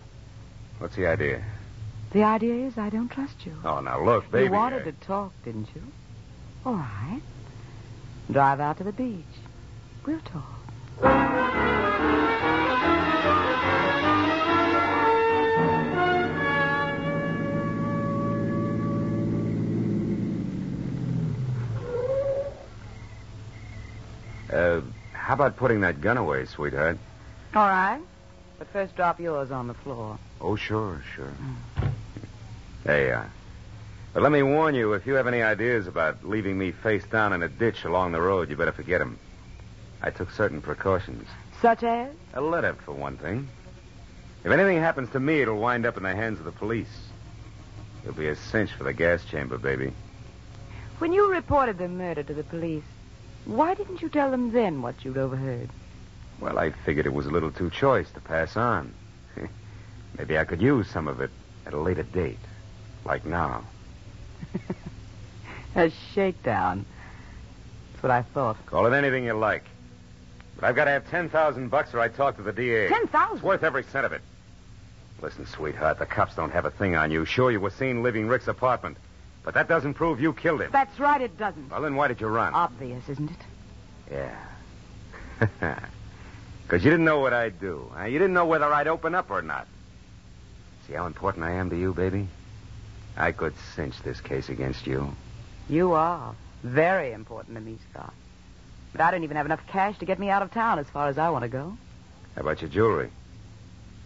What's 0.79 0.97
the 0.97 1.07
idea? 1.07 1.43
The 2.11 2.23
idea 2.23 2.67
is 2.67 2.77
I 2.77 2.89
don't 2.89 3.09
trust 3.09 3.45
you. 3.45 3.53
Oh, 3.63 3.79
now 3.79 4.03
look, 4.03 4.29
baby. 4.29 4.45
you 4.45 4.51
wanted 4.51 4.81
I- 4.81 4.85
to 4.85 4.91
talk, 4.91 5.31
didn't 5.45 5.69
you? 5.73 5.81
All 6.65 6.75
right. 6.75 7.21
Drive 8.31 8.59
out 8.59 8.77
to 8.79 8.83
the 8.83 8.91
beach. 8.91 9.23
We'll 10.05 10.19
talk. 10.21 11.54
How 25.35 25.43
about 25.47 25.57
putting 25.57 25.81
that 25.81 25.99
gun 25.99 26.15
away, 26.15 26.45
sweetheart? 26.45 26.97
All 27.53 27.67
right. 27.67 27.99
But 28.57 28.69
first 28.69 28.95
drop 28.95 29.19
yours 29.19 29.51
on 29.51 29.67
the 29.67 29.73
floor. 29.73 30.17
Oh, 30.39 30.55
sure, 30.55 31.03
sure. 31.13 31.33
There 32.85 33.05
you 33.05 33.13
are. 33.15 33.29
But 34.13 34.23
let 34.23 34.31
me 34.31 34.43
warn 34.43 34.75
you, 34.75 34.93
if 34.93 35.05
you 35.05 35.15
have 35.15 35.27
any 35.27 35.41
ideas 35.41 35.87
about 35.87 36.23
leaving 36.23 36.57
me 36.57 36.71
face 36.71 37.03
down 37.03 37.33
in 37.33 37.43
a 37.43 37.49
ditch 37.49 37.83
along 37.83 38.13
the 38.13 38.21
road, 38.21 38.49
you 38.49 38.55
better 38.55 38.71
forget 38.71 39.01
'em. 39.01 39.19
I 40.01 40.09
took 40.09 40.31
certain 40.31 40.61
precautions. 40.61 41.27
Such 41.61 41.83
as? 41.83 42.13
A 42.33 42.39
letter, 42.39 42.73
for 42.85 42.93
one 42.93 43.17
thing. 43.17 43.49
If 44.45 44.53
anything 44.53 44.77
happens 44.77 45.09
to 45.09 45.19
me, 45.19 45.41
it'll 45.41 45.59
wind 45.59 45.85
up 45.85 45.97
in 45.97 46.03
the 46.03 46.15
hands 46.15 46.39
of 46.39 46.45
the 46.45 46.53
police. 46.53 47.09
It'll 48.03 48.15
be 48.15 48.29
a 48.29 48.37
cinch 48.37 48.71
for 48.71 48.85
the 48.85 48.93
gas 48.93 49.25
chamber, 49.25 49.57
baby. 49.57 49.91
When 50.99 51.11
you 51.11 51.29
reported 51.29 51.77
the 51.77 51.89
murder 51.89 52.23
to 52.23 52.33
the 52.33 52.43
police, 52.45 52.85
why 53.45 53.73
didn't 53.73 54.01
you 54.01 54.09
tell 54.09 54.31
them 54.31 54.51
then 54.51 54.81
what 54.81 55.05
you'd 55.05 55.17
overheard? 55.17 55.69
Well, 56.39 56.59
I 56.59 56.71
figured 56.71 57.05
it 57.05 57.13
was 57.13 57.25
a 57.25 57.31
little 57.31 57.51
too 57.51 57.69
choice 57.69 58.09
to 58.11 58.19
pass 58.19 58.57
on. 58.57 58.93
Maybe 60.17 60.37
I 60.37 60.45
could 60.45 60.61
use 60.61 60.89
some 60.89 61.07
of 61.07 61.21
it 61.21 61.31
at 61.65 61.73
a 61.73 61.79
later 61.79 62.03
date, 62.03 62.39
like 63.05 63.25
now. 63.25 63.63
A 65.75 65.91
shakedown. 66.13 66.85
That's 67.91 68.03
what 68.03 68.11
I 68.11 68.21
thought. 68.21 68.57
Call 68.65 68.85
it 68.85 68.95
anything 68.95 69.25
you 69.25 69.33
like. 69.33 69.65
But 70.55 70.63
I've 70.63 70.75
got 70.75 70.85
to 70.85 70.91
have 70.91 71.09
10,000 71.09 71.69
bucks 71.69 71.93
or 71.93 71.99
I 71.99 72.07
talk 72.07 72.37
to 72.37 72.43
the 72.43 72.53
DA. 72.53 72.87
10,000? 72.87 73.35
It's 73.35 73.43
worth 73.43 73.63
every 73.63 73.83
cent 73.83 74.05
of 74.05 74.13
it. 74.13 74.21
Listen, 75.21 75.45
sweetheart, 75.45 75.99
the 75.99 76.05
cops 76.05 76.35
don't 76.35 76.51
have 76.51 76.65
a 76.65 76.71
thing 76.71 76.95
on 76.95 77.11
you. 77.11 77.25
Sure, 77.25 77.51
you 77.51 77.59
were 77.59 77.69
seen 77.69 78.03
leaving 78.03 78.27
Rick's 78.27 78.47
apartment. 78.47 78.97
But 79.45 79.53
that 79.53 79.67
doesn't 79.69 79.93
prove 79.93 80.19
you 80.19 80.33
killed 80.33 80.61
him. 80.61 80.71
That's 80.71 80.99
right, 80.99 81.21
it 81.21 81.37
doesn't. 81.37 81.69
Well, 81.69 81.81
then 81.81 81.95
why 81.95 82.07
did 82.07 82.19
you 82.19 82.27
run? 82.27 82.53
Obvious, 82.53 83.07
isn't 83.07 83.29
it? 83.31 83.37
Yeah. 84.11 85.79
Because 86.65 86.83
you 86.83 86.89
didn't 86.89 87.05
know 87.05 87.19
what 87.19 87.31
I'd 87.31 87.59
do. 87.59 87.91
huh? 87.95 88.05
You 88.05 88.17
didn't 88.17 88.33
know 88.33 88.47
whether 88.47 88.65
I'd 88.65 88.87
open 88.87 89.13
up 89.13 89.29
or 89.29 89.43
not. 89.43 89.67
See 90.87 90.93
how 90.93 91.05
important 91.05 91.45
I 91.45 91.51
am 91.51 91.69
to 91.69 91.77
you, 91.77 91.93
baby? 91.93 92.27
I 93.15 93.33
could 93.33 93.53
cinch 93.75 94.01
this 94.01 94.19
case 94.19 94.49
against 94.49 94.87
you. 94.87 95.13
You 95.69 95.91
are. 95.93 96.33
Very 96.63 97.11
important 97.11 97.55
to 97.55 97.61
me, 97.61 97.77
Scott. 97.91 98.13
But 98.93 99.01
I 99.01 99.11
don't 99.11 99.23
even 99.23 99.37
have 99.37 99.45
enough 99.45 99.61
cash 99.67 99.99
to 99.99 100.05
get 100.05 100.17
me 100.17 100.31
out 100.31 100.41
of 100.41 100.51
town 100.51 100.79
as 100.79 100.87
far 100.89 101.07
as 101.07 101.19
I 101.19 101.29
want 101.29 101.43
to 101.43 101.49
go. 101.49 101.77
How 102.33 102.41
about 102.41 102.61
your 102.61 102.69
jewelry? 102.71 103.11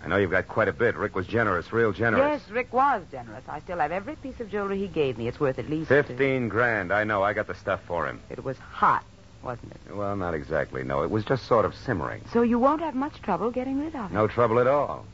I 0.03 0.07
know 0.07 0.15
you've 0.17 0.31
got 0.31 0.47
quite 0.47 0.67
a 0.69 0.73
bit. 0.73 0.95
Rick 0.95 1.15
was 1.15 1.27
generous, 1.27 1.73
real 1.73 1.91
generous. 1.91 2.41
Yes, 2.41 2.49
Rick 2.51 2.71
was 2.71 3.03
generous. 3.11 3.43
I 3.49 3.59
still 3.59 3.79
have 3.79 3.91
every 3.91 4.15
piece 4.15 4.39
of 4.39 4.49
jewelry 4.49 4.77
he 4.79 4.87
gave 4.87 5.17
me. 5.17 5.27
It's 5.27 5.39
worth 5.39 5.59
at 5.59 5.69
least. 5.69 5.91
uh, 5.91 6.03
Fifteen 6.03 6.47
grand. 6.47 6.93
I 6.93 7.03
know. 7.03 7.21
I 7.21 7.33
got 7.33 7.47
the 7.47 7.55
stuff 7.55 7.81
for 7.85 8.07
him. 8.07 8.21
It 8.29 8.43
was 8.43 8.57
hot, 8.57 9.03
wasn't 9.43 9.73
it? 9.73 9.93
Well, 9.95 10.15
not 10.15 10.33
exactly. 10.33 10.83
No, 10.83 11.03
it 11.03 11.11
was 11.11 11.25
just 11.25 11.45
sort 11.47 11.65
of 11.65 11.75
simmering. 11.75 12.23
So 12.31 12.43
you 12.43 12.59
won't 12.59 12.81
have 12.81 12.95
much 12.95 13.21
trouble 13.21 13.51
getting 13.51 13.79
rid 13.79 13.93
of 13.95 14.09
it. 14.09 14.13
No 14.13 14.27
trouble 14.27 14.59
at 14.59 14.67
all. 14.67 15.05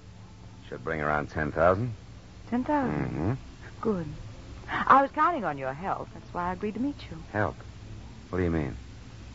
Should 0.70 0.84
bring 0.84 1.02
around 1.02 1.32
ten 1.32 1.52
thousand. 1.52 1.94
Ten 2.52 2.64
thousand. 2.64 3.06
Mm-hmm. 3.06 3.34
Good. 3.82 4.06
I 4.70 5.02
was 5.02 5.10
counting 5.12 5.46
on 5.46 5.58
your 5.58 5.74
help. 5.74 6.10
That's 6.14 6.32
why 6.34 6.50
I 6.50 6.54
agreed 6.54 6.76
to 6.76 6.80
meet 6.80 6.96
you. 7.10 7.18
Help. 7.34 7.56
What 8.30 8.38
do 8.40 8.44
you 8.44 8.52
mean? 8.52 8.76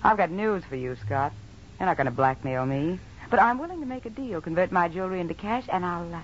I've 0.02 0.16
got 0.16 0.30
news 0.30 0.64
for 0.64 0.76
you, 0.76 0.96
Scott. 1.04 1.32
You're 1.78 1.86
not 1.86 1.96
going 1.96 2.06
to 2.06 2.10
blackmail 2.12 2.66
me. 2.66 2.98
But 3.30 3.40
I'm 3.40 3.58
willing 3.58 3.80
to 3.80 3.86
make 3.86 4.06
a 4.06 4.10
deal, 4.10 4.40
convert 4.40 4.72
my 4.72 4.88
jewelry 4.88 5.20
into 5.20 5.34
cash, 5.34 5.64
and 5.68 5.86
I'll 5.86 6.12
uh, 6.12 6.20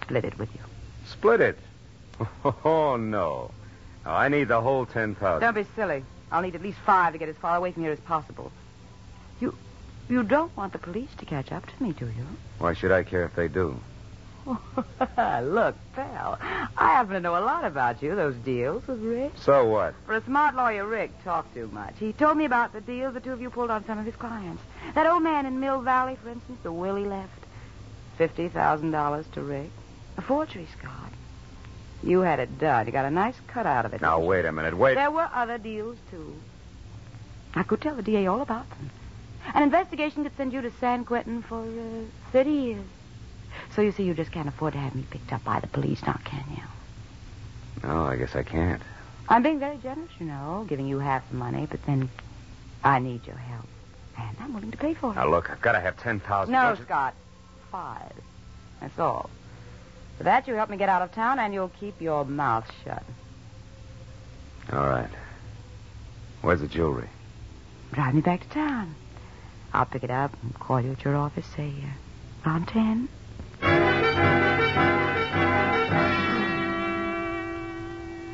split 0.00 0.24
it 0.24 0.38
with 0.38 0.48
you. 0.54 0.60
Split 1.06 1.40
it. 1.40 1.58
Oh 2.64 2.96
no. 2.96 3.50
No, 4.04 4.10
I 4.10 4.28
need 4.28 4.48
the 4.48 4.60
whole 4.60 4.86
ten 4.86 5.14
thousand. 5.14 5.42
Don't 5.42 5.54
be 5.54 5.66
silly. 5.76 6.02
I'll 6.32 6.40
need 6.40 6.54
at 6.54 6.62
least 6.62 6.78
five 6.86 7.12
to 7.12 7.18
get 7.18 7.28
as 7.28 7.36
far 7.36 7.56
away 7.56 7.72
from 7.72 7.82
here 7.82 7.92
as 7.92 8.00
possible. 8.00 8.50
You, 9.40 9.56
you 10.08 10.22
don't 10.22 10.56
want 10.56 10.72
the 10.72 10.78
police 10.78 11.10
to 11.18 11.26
catch 11.26 11.52
up 11.52 11.66
to 11.66 11.82
me, 11.82 11.92
do 11.92 12.06
you? 12.06 12.26
Why 12.58 12.72
should 12.72 12.90
I 12.90 13.02
care 13.02 13.24
if 13.24 13.34
they 13.34 13.48
do? 13.48 13.78
Look, 15.42 15.74
pal, 15.94 16.38
I 16.40 16.92
happen 16.92 17.14
to 17.14 17.20
know 17.20 17.36
a 17.36 17.42
lot 17.42 17.64
about 17.64 18.02
you, 18.02 18.14
those 18.14 18.36
deals 18.36 18.86
with 18.86 19.00
Rick. 19.00 19.32
So 19.36 19.66
what? 19.66 19.94
For 20.06 20.14
a 20.14 20.24
smart 20.24 20.54
lawyer, 20.54 20.86
Rick 20.86 21.24
talked 21.24 21.54
too 21.54 21.68
much. 21.72 21.94
He 21.98 22.12
told 22.12 22.36
me 22.36 22.44
about 22.44 22.72
the 22.72 22.80
deals 22.80 23.14
the 23.14 23.20
two 23.20 23.32
of 23.32 23.40
you 23.40 23.50
pulled 23.50 23.70
on 23.70 23.84
some 23.86 23.98
of 23.98 24.04
his 24.04 24.14
clients. 24.14 24.62
That 24.94 25.06
old 25.06 25.22
man 25.22 25.46
in 25.46 25.58
Mill 25.58 25.80
Valley, 25.80 26.16
for 26.22 26.30
instance, 26.30 26.58
the 26.62 26.70
will 26.70 26.94
he 26.96 27.04
left. 27.04 27.32
$50,000 28.18 29.32
to 29.32 29.40
Rick. 29.42 29.70
A 30.16 30.22
forgery, 30.22 30.66
Scott. 30.78 31.12
You 32.02 32.20
had 32.20 32.38
it 32.38 32.58
done. 32.58 32.86
You 32.86 32.92
got 32.92 33.04
a 33.04 33.10
nice 33.10 33.36
cut 33.48 33.66
out 33.66 33.84
of 33.84 33.94
it. 33.94 34.00
Now 34.00 34.20
wait 34.20 34.44
a 34.44 34.52
minute. 34.52 34.76
Wait. 34.76 34.94
There 34.94 35.10
were 35.10 35.28
other 35.32 35.58
deals, 35.58 35.98
too. 36.10 36.36
I 37.54 37.62
could 37.62 37.80
tell 37.80 37.96
the 37.96 38.02
DA 38.02 38.26
all 38.26 38.42
about 38.42 38.68
them. 38.70 38.90
An 39.54 39.62
investigation 39.62 40.22
could 40.22 40.36
send 40.36 40.52
you 40.52 40.60
to 40.62 40.70
San 40.78 41.04
Quentin 41.04 41.42
for 41.42 41.62
uh, 41.62 42.04
30 42.32 42.50
years. 42.50 42.84
So 43.74 43.82
you 43.82 43.92
see, 43.92 44.04
you 44.04 44.14
just 44.14 44.32
can't 44.32 44.48
afford 44.48 44.72
to 44.74 44.78
have 44.78 44.94
me 44.94 45.04
picked 45.10 45.32
up 45.32 45.44
by 45.44 45.60
the 45.60 45.66
police, 45.66 46.02
now 46.02 46.18
can 46.24 46.44
you? 46.50 46.62
No, 47.88 48.06
I 48.06 48.16
guess 48.16 48.34
I 48.34 48.42
can't. 48.42 48.82
I'm 49.28 49.42
being 49.42 49.58
very 49.58 49.78
generous, 49.78 50.10
you 50.18 50.26
know, 50.26 50.64
giving 50.68 50.86
you 50.86 50.98
half 50.98 51.28
the 51.30 51.36
money, 51.36 51.66
but 51.68 51.84
then 51.84 52.08
I 52.84 52.98
need 52.98 53.26
your 53.26 53.36
help. 53.36 53.66
And 54.18 54.36
I'm 54.40 54.54
willing 54.54 54.70
to 54.70 54.78
pay 54.78 54.94
for 54.94 55.12
it. 55.12 55.16
Now 55.16 55.28
look, 55.28 55.50
I've 55.50 55.60
got 55.60 55.72
to 55.72 55.80
have 55.80 55.96
ten 55.98 56.20
thousand. 56.20 56.52
no, 56.52 56.76
Scott. 56.82 57.14
Five. 57.70 58.12
That's 58.80 58.98
all. 58.98 59.28
For 60.16 60.24
that, 60.24 60.46
you 60.48 60.54
help 60.54 60.70
me 60.70 60.76
get 60.78 60.88
out 60.88 61.02
of 61.02 61.12
town, 61.12 61.38
and 61.38 61.52
you'll 61.52 61.68
keep 61.80 62.00
your 62.00 62.24
mouth 62.24 62.70
shut. 62.84 63.02
All 64.72 64.88
right. 64.88 65.10
Where's 66.40 66.60
the 66.60 66.68
jewelry? 66.68 67.08
Drive 67.92 68.14
me 68.14 68.20
back 68.20 68.40
to 68.42 68.48
town. 68.48 68.94
I'll 69.74 69.84
pick 69.84 70.04
it 70.04 70.10
up 70.10 70.32
and 70.42 70.54
call 70.58 70.80
you 70.80 70.92
at 70.92 71.04
your 71.04 71.16
office, 71.16 71.46
say, 71.56 71.72
uh, 71.82 72.48
around 72.48 72.68
ten. 72.68 73.08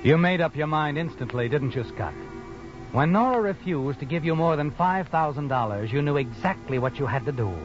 You 0.03 0.19
made 0.19 0.41
up 0.41 0.57
your 0.57 0.67
mind 0.67 0.99
instantly, 0.99 1.49
didn't 1.49 1.77
you, 1.77 1.85
Scott? 1.85 2.15
When 2.91 3.13
Nora 3.13 3.41
refused 3.41 4.01
to 4.01 4.05
give 4.05 4.25
you 4.25 4.35
more 4.35 4.57
than 4.57 4.73
$5,000, 4.73 5.93
you 5.93 6.03
knew 6.03 6.17
exactly 6.17 6.81
what 6.81 6.99
you 6.99 7.07
had 7.07 7.25
to 7.27 7.33
do. 7.33 7.57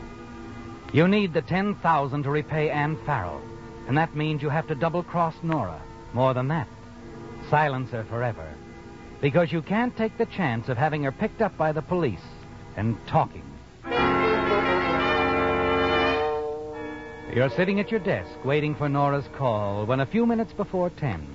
You 0.93 1.07
need 1.07 1.33
the 1.33 1.41
10000 1.41 2.23
to 2.23 2.29
repay 2.29 2.69
Ann 2.69 2.95
Farrell, 3.05 3.41
and 3.87 3.97
that 3.97 4.15
means 4.15 4.43
you 4.43 4.49
have 4.49 4.67
to 4.67 4.75
double 4.75 5.01
cross 5.01 5.33
Nora. 5.41 5.81
More 6.13 6.35
than 6.35 6.47
that, 6.49 6.67
silence 7.49 7.89
her 7.89 8.03
forever. 8.03 8.47
Because 9.19 9.51
you 9.51 9.63
can't 9.63 9.97
take 9.97 10.15
the 10.19 10.27
chance 10.27 10.69
of 10.69 10.77
having 10.77 11.03
her 11.03 11.11
picked 11.11 11.41
up 11.41 11.57
by 11.57 11.71
the 11.71 11.81
police 11.81 12.27
and 12.75 12.95
talking. 13.07 13.43
You're 17.33 17.49
sitting 17.49 17.79
at 17.79 17.89
your 17.89 17.99
desk 17.99 18.45
waiting 18.45 18.75
for 18.75 18.87
Nora's 18.87 19.27
call 19.35 19.87
when 19.87 19.99
a 19.99 20.05
few 20.05 20.27
minutes 20.27 20.53
before 20.53 20.91
10, 20.91 21.27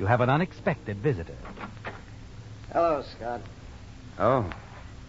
you 0.00 0.06
have 0.06 0.22
an 0.22 0.30
unexpected 0.30 0.96
visitor. 0.96 1.36
Hello, 2.72 3.04
Scott. 3.16 3.42
Oh, 4.18 4.50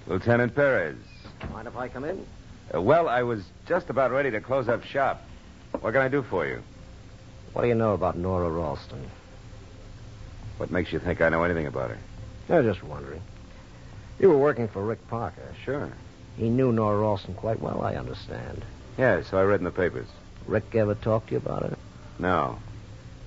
Lieutenant 0.06 0.54
Perez. 0.54 0.98
Mind 1.54 1.70
if 1.70 1.78
I 1.78 1.88
come 1.88 2.04
in? 2.04 2.26
Uh, 2.76 2.82
well, 2.82 3.08
I 3.08 3.24
was 3.24 3.42
just 3.66 3.90
about 3.90 4.12
ready 4.12 4.30
to 4.32 4.42
close 4.42 4.68
up 4.68 4.84
shop. 4.84 5.24
What 5.80 5.94
can 5.94 6.02
I 6.02 6.10
do 6.10 6.24
for 6.24 6.46
you? 6.46 6.62
What 7.54 7.62
do 7.62 7.70
you 7.70 7.76
know 7.76 7.94
about 7.94 8.18
Nora 8.18 8.50
Ralston? 8.50 9.10
What 10.58 10.72
makes 10.72 10.92
you 10.92 11.00
think 11.00 11.22
I 11.22 11.30
know 11.30 11.44
anything 11.44 11.68
about 11.68 11.92
her? 11.92 11.98
I'm 12.50 12.66
just 12.66 12.84
wondering. 12.84 13.22
You 14.20 14.28
were 14.28 14.38
working 14.38 14.68
for 14.68 14.84
Rick 14.84 15.08
Parker. 15.08 15.56
Sure. 15.64 15.90
He 16.36 16.50
knew 16.50 16.74
Nora 16.74 17.00
Ralston 17.00 17.34
quite 17.34 17.62
well, 17.62 17.82
I 17.82 17.96
understand. 17.96 18.66
Yeah, 18.98 19.24
so 19.24 19.38
I 19.38 19.44
read 19.44 19.62
in 19.62 19.66
the 19.66 19.72
papers. 19.72 20.08
Rick 20.48 20.76
ever 20.76 20.96
talked 20.96 21.28
to 21.28 21.36
you 21.36 21.38
about 21.38 21.64
her? 21.64 21.78
No. 22.20 22.60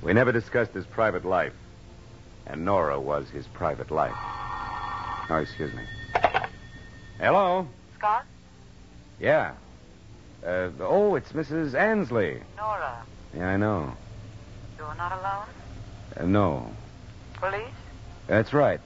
We 0.05 0.13
never 0.13 0.33
discussed 0.33 0.73
his 0.73 0.85
private 0.87 1.25
life. 1.25 1.55
And 2.47 2.65
Nora 2.65 3.01
was 3.01 3.29
his 3.31 3.47
private 3.47 3.91
life. 3.91 4.15
Oh, 5.31 5.39
excuse 5.41 5.73
me. 5.73 5.83
Hello? 7.19 7.67
Scott? 7.97 8.25
Yeah. 9.19 9.55
Uh, 10.45 10.69
oh, 10.81 11.15
it's 11.15 11.33
Mrs. 11.33 11.75
Ansley. 11.75 12.43
Nora, 12.59 13.03
Yeah, 13.35 13.49
I 13.49 13.57
know. 13.57 13.95
you're 14.77 14.95
not 14.97 15.13
alone? 15.13 15.47
Uh, 16.19 16.25
no. 16.27 16.71
Police? 17.35 17.65
That's 18.27 18.53
right. 18.53 18.81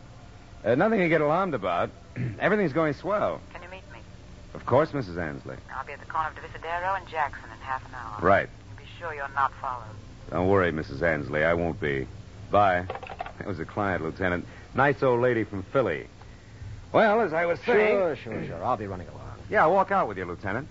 Uh, 0.64 0.76
nothing 0.76 1.00
to 1.00 1.09
get 1.09 1.20
alarmed 1.20 1.54
about. 1.54 1.90
Everything's 2.38 2.72
going 2.72 2.94
swell. 2.94 3.40
Can 3.52 3.62
you 3.64 3.68
meet 3.70 3.83
me? 3.92 3.98
Of 4.54 4.64
course, 4.66 4.92
Mrs. 4.92 5.18
Ansley. 5.20 5.57
I'll 5.76 5.85
be 5.85 5.92
at 5.92 6.00
the 6.00 6.07
corner 6.07 6.28
of 6.28 6.37
Divisadero 6.37 6.96
and 6.96 7.09
Jackson 7.09 7.44
in 7.50 7.59
half 7.61 7.85
an 7.88 7.94
hour. 7.94 8.18
Right. 8.20 8.48
You 8.70 8.85
be 8.85 8.88
sure 9.00 9.12
you're 9.14 9.28
not 9.35 9.52
followed. 9.61 9.85
Don't 10.31 10.49
worry, 10.49 10.73
Mrs. 10.73 11.03
Ansley. 11.03 11.45
I 11.45 11.55
won't 11.55 11.81
be. 11.81 12.07
Bye. 12.51 12.87
That 13.38 13.47
was 13.47 13.61
a 13.61 13.64
client, 13.64 14.03
Lieutenant. 14.03 14.47
Nice 14.75 15.03
old 15.03 15.21
lady 15.21 15.45
from 15.45 15.62
Philly. 15.73 16.07
Well, 16.93 17.21
as 17.21 17.33
I 17.33 17.47
was 17.47 17.59
saying. 17.61 17.97
Sure, 17.97 18.17
sure, 18.17 18.47
sure. 18.47 18.64
I'll 18.64 18.77
be 18.77 18.87
running 18.87 19.09
along. 19.09 19.38
Yeah, 19.51 19.62
I'll 19.62 19.73
walk 19.73 19.91
out 19.91 20.09
with 20.09 20.19
you, 20.19 20.25
Lieutenant. 20.25 20.69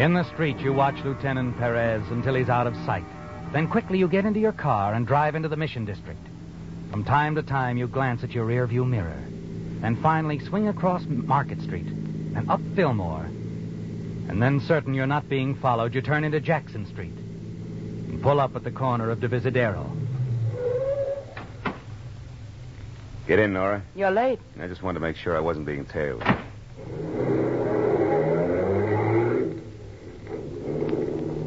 In 0.00 0.14
the 0.14 0.24
street, 0.32 0.58
you 0.58 0.72
watch 0.72 0.96
Lieutenant 1.04 1.58
Perez 1.58 2.02
until 2.10 2.34
he's 2.34 2.48
out 2.48 2.66
of 2.66 2.74
sight. 2.86 3.04
Then 3.52 3.68
quickly 3.68 3.98
you 3.98 4.08
get 4.08 4.24
into 4.24 4.40
your 4.40 4.52
car 4.52 4.94
and 4.94 5.06
drive 5.06 5.34
into 5.34 5.48
the 5.48 5.56
Mission 5.56 5.84
District. 5.84 6.20
From 6.90 7.04
time 7.04 7.34
to 7.34 7.42
time, 7.42 7.76
you 7.76 7.86
glance 7.86 8.24
at 8.24 8.30
your 8.30 8.46
rearview 8.46 8.88
mirror. 8.88 9.22
And 9.82 10.00
finally 10.00 10.38
swing 10.38 10.68
across 10.68 11.04
Market 11.06 11.60
Street 11.60 11.86
and 11.86 12.48
up 12.50 12.60
Fillmore. 12.74 13.28
And 14.30 14.40
then, 14.40 14.60
certain 14.60 14.94
you're 14.94 15.08
not 15.08 15.28
being 15.28 15.56
followed, 15.56 15.92
you 15.92 16.00
turn 16.00 16.22
into 16.22 16.38
Jackson 16.38 16.86
Street 16.86 17.10
and 17.10 18.22
pull 18.22 18.38
up 18.38 18.54
at 18.54 18.62
the 18.62 18.70
corner 18.70 19.10
of 19.10 19.18
Divisadero. 19.18 19.90
Get 23.26 23.40
in, 23.40 23.52
Nora. 23.52 23.82
You're 23.96 24.12
late. 24.12 24.38
I 24.60 24.68
just 24.68 24.84
wanted 24.84 25.00
to 25.00 25.02
make 25.04 25.16
sure 25.16 25.36
I 25.36 25.40
wasn't 25.40 25.66
being 25.66 25.84
tailed. 25.84 26.22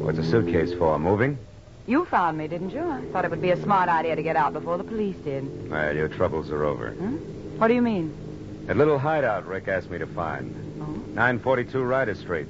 What's 0.02 0.18
a 0.18 0.30
suitcase 0.30 0.74
for? 0.74 0.98
Moving? 0.98 1.38
You 1.86 2.04
found 2.04 2.36
me, 2.36 2.48
didn't 2.48 2.70
you? 2.70 2.82
I 2.82 3.00
thought 3.12 3.24
it 3.24 3.30
would 3.30 3.40
be 3.40 3.52
a 3.52 3.62
smart 3.62 3.88
idea 3.88 4.14
to 4.14 4.22
get 4.22 4.36
out 4.36 4.52
before 4.52 4.76
the 4.76 4.84
police 4.84 5.16
did. 5.24 5.70
Well, 5.70 5.96
your 5.96 6.08
troubles 6.08 6.50
are 6.50 6.64
over. 6.64 6.90
Hmm? 6.90 7.16
What 7.58 7.68
do 7.68 7.74
you 7.74 7.82
mean? 7.82 8.64
That 8.66 8.76
little 8.76 8.98
hideout 8.98 9.46
Rick 9.46 9.68
asked 9.68 9.88
me 9.88 9.96
to 9.96 10.06
find. 10.06 10.54
Oh? 10.82 10.84
942 11.14 11.82
Ryder 11.82 12.14
Street. 12.16 12.46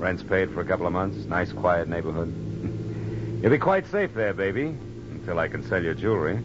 Rent's 0.00 0.22
paid 0.22 0.50
for 0.50 0.62
a 0.62 0.64
couple 0.64 0.86
of 0.86 0.94
months. 0.94 1.26
Nice, 1.26 1.52
quiet 1.52 1.86
neighborhood. 1.86 2.32
You'll 3.42 3.50
be 3.50 3.58
quite 3.58 3.86
safe 3.86 4.14
there, 4.14 4.32
baby, 4.32 4.64
until 5.12 5.38
I 5.38 5.46
can 5.46 5.62
sell 5.68 5.82
your 5.82 5.92
jewelry. 5.92 6.42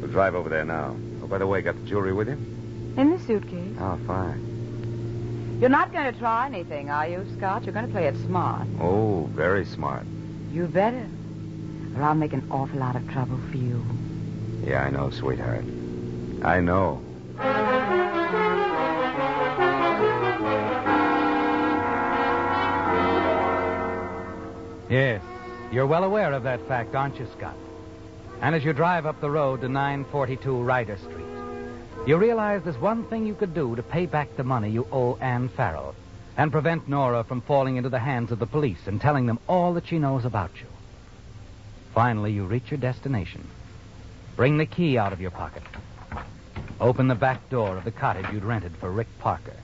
We'll 0.00 0.10
drive 0.10 0.34
over 0.34 0.48
there 0.48 0.64
now. 0.64 0.96
Oh, 1.22 1.28
by 1.28 1.38
the 1.38 1.46
way, 1.46 1.62
got 1.62 1.76
the 1.76 1.88
jewelry 1.88 2.12
with 2.12 2.28
you? 2.28 2.34
In 2.96 3.10
the 3.10 3.20
suitcase. 3.20 3.76
Oh, 3.78 3.98
fine. 4.04 5.58
You're 5.60 5.70
not 5.70 5.92
going 5.92 6.12
to 6.12 6.18
try 6.18 6.46
anything, 6.46 6.90
are 6.90 7.06
you, 7.06 7.24
Scott? 7.36 7.62
You're 7.64 7.72
going 7.72 7.86
to 7.86 7.92
play 7.92 8.08
it 8.08 8.16
smart. 8.26 8.66
Oh, 8.80 9.30
very 9.32 9.64
smart. 9.64 10.04
You 10.50 10.66
better. 10.66 11.06
Or 11.96 12.02
I'll 12.02 12.16
make 12.16 12.32
an 12.32 12.48
awful 12.50 12.80
lot 12.80 12.96
of 12.96 13.08
trouble 13.12 13.38
for 13.48 13.56
you. 13.56 13.86
Yeah, 14.64 14.82
I 14.82 14.90
know, 14.90 15.10
sweetheart. 15.10 15.64
I 16.42 16.58
know. 16.58 17.00
Yes, 24.92 25.22
you're 25.72 25.86
well 25.86 26.04
aware 26.04 26.34
of 26.34 26.42
that 26.42 26.68
fact, 26.68 26.94
aren't 26.94 27.18
you, 27.18 27.26
Scott? 27.38 27.56
And 28.42 28.54
as 28.54 28.62
you 28.62 28.74
drive 28.74 29.06
up 29.06 29.22
the 29.22 29.30
road 29.30 29.62
to 29.62 29.68
942 29.70 30.62
Ryder 30.62 30.98
Street, 30.98 31.24
you 32.06 32.18
realize 32.18 32.62
there's 32.62 32.76
one 32.76 33.06
thing 33.06 33.26
you 33.26 33.34
could 33.34 33.54
do 33.54 33.74
to 33.74 33.82
pay 33.82 34.04
back 34.04 34.36
the 34.36 34.44
money 34.44 34.68
you 34.68 34.86
owe 34.92 35.16
Anne 35.16 35.48
Farrell 35.48 35.94
and 36.36 36.52
prevent 36.52 36.90
Nora 36.90 37.24
from 37.24 37.40
falling 37.40 37.76
into 37.76 37.88
the 37.88 37.98
hands 37.98 38.30
of 38.32 38.38
the 38.38 38.44
police 38.44 38.86
and 38.86 39.00
telling 39.00 39.24
them 39.24 39.38
all 39.48 39.72
that 39.72 39.86
she 39.86 39.98
knows 39.98 40.26
about 40.26 40.50
you. 40.60 40.66
Finally, 41.94 42.32
you 42.32 42.44
reach 42.44 42.70
your 42.70 42.76
destination. 42.76 43.48
Bring 44.36 44.58
the 44.58 44.66
key 44.66 44.98
out 44.98 45.14
of 45.14 45.22
your 45.22 45.30
pocket. 45.30 45.62
Open 46.82 47.08
the 47.08 47.14
back 47.14 47.48
door 47.48 47.78
of 47.78 47.84
the 47.84 47.92
cottage 47.92 48.26
you'd 48.30 48.44
rented 48.44 48.76
for 48.76 48.90
Rick 48.90 49.08
Parker. 49.20 49.56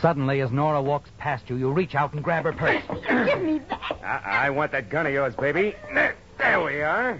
Suddenly, 0.00 0.40
as 0.40 0.50
Nora 0.50 0.82
walks 0.82 1.10
past 1.18 1.48
you, 1.48 1.56
you 1.56 1.70
reach 1.70 1.94
out 1.94 2.12
and 2.12 2.22
grab 2.22 2.44
her 2.44 2.52
purse. 2.52 2.82
Give 3.08 3.42
me 3.42 3.60
that. 3.70 3.79
I, 4.10 4.46
I 4.46 4.50
want 4.50 4.72
that 4.72 4.90
gun 4.90 5.06
of 5.06 5.12
yours, 5.12 5.36
baby. 5.36 5.76
There, 5.94 6.16
there 6.36 6.60
we 6.60 6.82
are. 6.82 7.16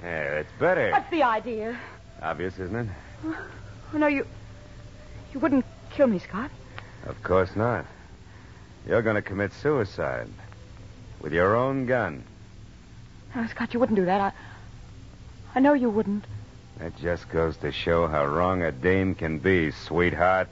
There, 0.00 0.38
it's 0.38 0.52
better. 0.60 0.92
What's 0.92 1.10
the 1.10 1.24
idea? 1.24 1.76
Obvious, 2.22 2.56
isn't 2.58 2.76
it? 2.76 2.88
Oh, 3.24 3.98
no, 3.98 4.06
you. 4.06 4.24
You 5.34 5.40
wouldn't 5.40 5.64
kill 5.90 6.06
me, 6.06 6.20
Scott. 6.20 6.50
Of 7.06 7.20
course 7.24 7.56
not. 7.56 7.84
You're 8.86 9.02
going 9.02 9.16
to 9.16 9.22
commit 9.22 9.52
suicide 9.54 10.28
with 11.20 11.32
your 11.32 11.56
own 11.56 11.86
gun. 11.86 12.22
No, 13.34 13.46
Scott, 13.48 13.74
you 13.74 13.80
wouldn't 13.80 13.96
do 13.96 14.04
that. 14.04 14.20
I. 14.20 14.32
I 15.56 15.60
know 15.60 15.72
you 15.72 15.90
wouldn't. 15.90 16.24
That 16.78 16.96
just 16.98 17.28
goes 17.28 17.56
to 17.58 17.72
show 17.72 18.06
how 18.06 18.24
wrong 18.24 18.62
a 18.62 18.70
dame 18.70 19.14
can 19.16 19.38
be, 19.38 19.72
sweetheart. 19.72 20.48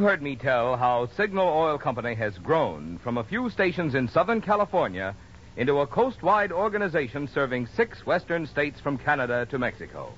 You've 0.00 0.08
heard 0.08 0.22
me 0.22 0.34
tell 0.34 0.78
how 0.78 1.10
Signal 1.14 1.46
Oil 1.46 1.76
Company 1.76 2.14
has 2.14 2.38
grown 2.38 2.98
from 3.04 3.18
a 3.18 3.24
few 3.24 3.50
stations 3.50 3.94
in 3.94 4.08
Southern 4.08 4.40
California 4.40 5.14
into 5.58 5.80
a 5.80 5.86
coastwide 5.86 6.52
organization 6.52 7.28
serving 7.28 7.66
six 7.66 8.06
western 8.06 8.46
states 8.46 8.80
from 8.80 8.96
Canada 8.96 9.46
to 9.50 9.58
Mexico. 9.58 10.10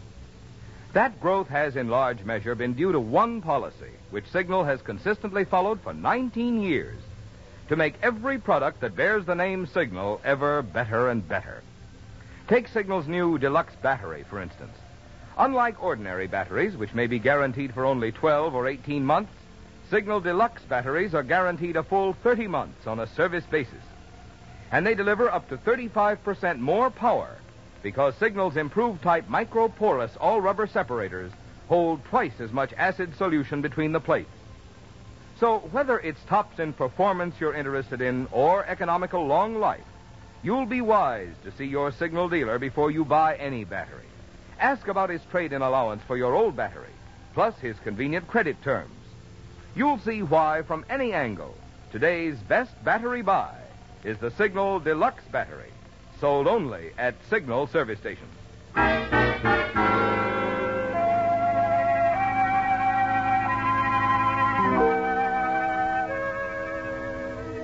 That 0.93 1.21
growth 1.21 1.49
has 1.49 1.75
in 1.75 1.89
large 1.89 2.23
measure 2.23 2.55
been 2.55 2.75
due 2.75 2.93
to 2.93 3.01
one 3.01 3.43
policy, 3.43 3.91
which 4.11 4.31
Signal 4.31 4.63
has 4.63 4.81
consistently 4.83 5.45
followed 5.45 5.81
for 5.81 5.93
19 5.93 6.63
years 6.63 7.01
to 7.69 7.75
make 7.75 7.95
every 8.05 8.39
product 8.39 8.83
that 8.83 8.95
bears 8.95 9.27
the 9.27 9.35
name 9.35 9.67
Signal 9.67 10.21
ever 10.25 10.63
better 10.63 11.09
and 11.09 11.29
better. 11.29 11.61
Take 12.47 12.69
Signal's 12.69 13.09
new 13.09 13.37
deluxe 13.37 13.75
battery, 13.83 14.25
for 14.31 14.41
instance. 14.41 14.79
Unlike 15.37 15.83
ordinary 15.83 16.29
batteries, 16.29 16.77
which 16.77 16.95
may 16.95 17.09
be 17.09 17.19
guaranteed 17.19 17.75
for 17.75 17.85
only 17.85 18.13
12 18.13 18.55
or 18.55 18.69
18 18.69 19.05
months, 19.05 19.33
Signal 19.93 20.23
Deluxe 20.23 20.63
batteries 20.71 21.15
are 21.15 21.23
guaranteed 21.23 21.77
a 21.77 21.83
full 21.83 22.15
30 22.23 22.47
months 22.47 22.87
on 22.87 22.99
a 22.99 23.07
service 23.09 23.45
basis. 23.51 23.85
And 24.71 24.87
they 24.87 24.95
deliver 24.95 25.31
up 25.31 25.51
to 25.51 25.59
35% 25.59 26.61
more 26.61 26.89
power 26.89 27.37
because 27.83 28.15
Signal's 28.17 28.57
improved 28.57 29.03
type 29.03 29.29
microporous 29.29 30.17
all 30.19 30.41
rubber 30.41 30.67
separators 30.67 31.31
hold 31.69 32.03
twice 32.07 32.41
as 32.41 32.53
much 32.53 32.73
acid 32.79 33.15
solution 33.19 33.61
between 33.61 33.93
the 33.93 34.01
plates. 34.01 34.31
So 35.39 35.59
whether 35.73 35.99
it's 35.99 36.25
tops 36.27 36.59
in 36.59 36.73
performance 36.73 37.35
you're 37.39 37.55
interested 37.55 38.01
in 38.01 38.29
or 38.33 38.65
economical 38.65 39.27
long 39.27 39.61
life, 39.61 39.85
you'll 40.43 40.65
be 40.65 40.81
wise 40.81 41.35
to 41.45 41.53
see 41.53 41.67
your 41.67 41.93
Signal 41.93 42.31
dealer 42.31 42.59
before 42.59 42.91
you 42.91 43.05
buy 43.05 43.37
any 43.37 43.65
battery. 43.65 44.09
Ask 44.59 44.89
about 44.89 45.11
his 45.11 45.21
trade 45.31 45.53
in 45.53 45.61
allowance 45.61 46.03
for 46.07 46.17
your 46.17 46.35
old 46.35 46.57
battery, 46.57 46.95
plus 47.35 47.55
his 47.59 47.79
convenient 47.81 48.27
credit 48.27 48.57
terms. 48.63 49.02
You'll 49.75 49.99
see 50.01 50.23
why, 50.23 50.63
from 50.63 50.85
any 50.91 51.15
angle, 51.15 51.55
today's 51.93 52.37
best 52.47 52.73
battery 52.85 53.23
buy 53.23 53.55
is 54.05 54.19
the 54.19 54.31
Signal 54.33 54.81
Deluxe 54.81 55.25
battery, 55.33 55.71
sold 56.21 56.47
only 56.47 56.91
at 56.99 57.15
Signal 57.31 57.67
service 57.69 57.99
stations. 57.99 58.29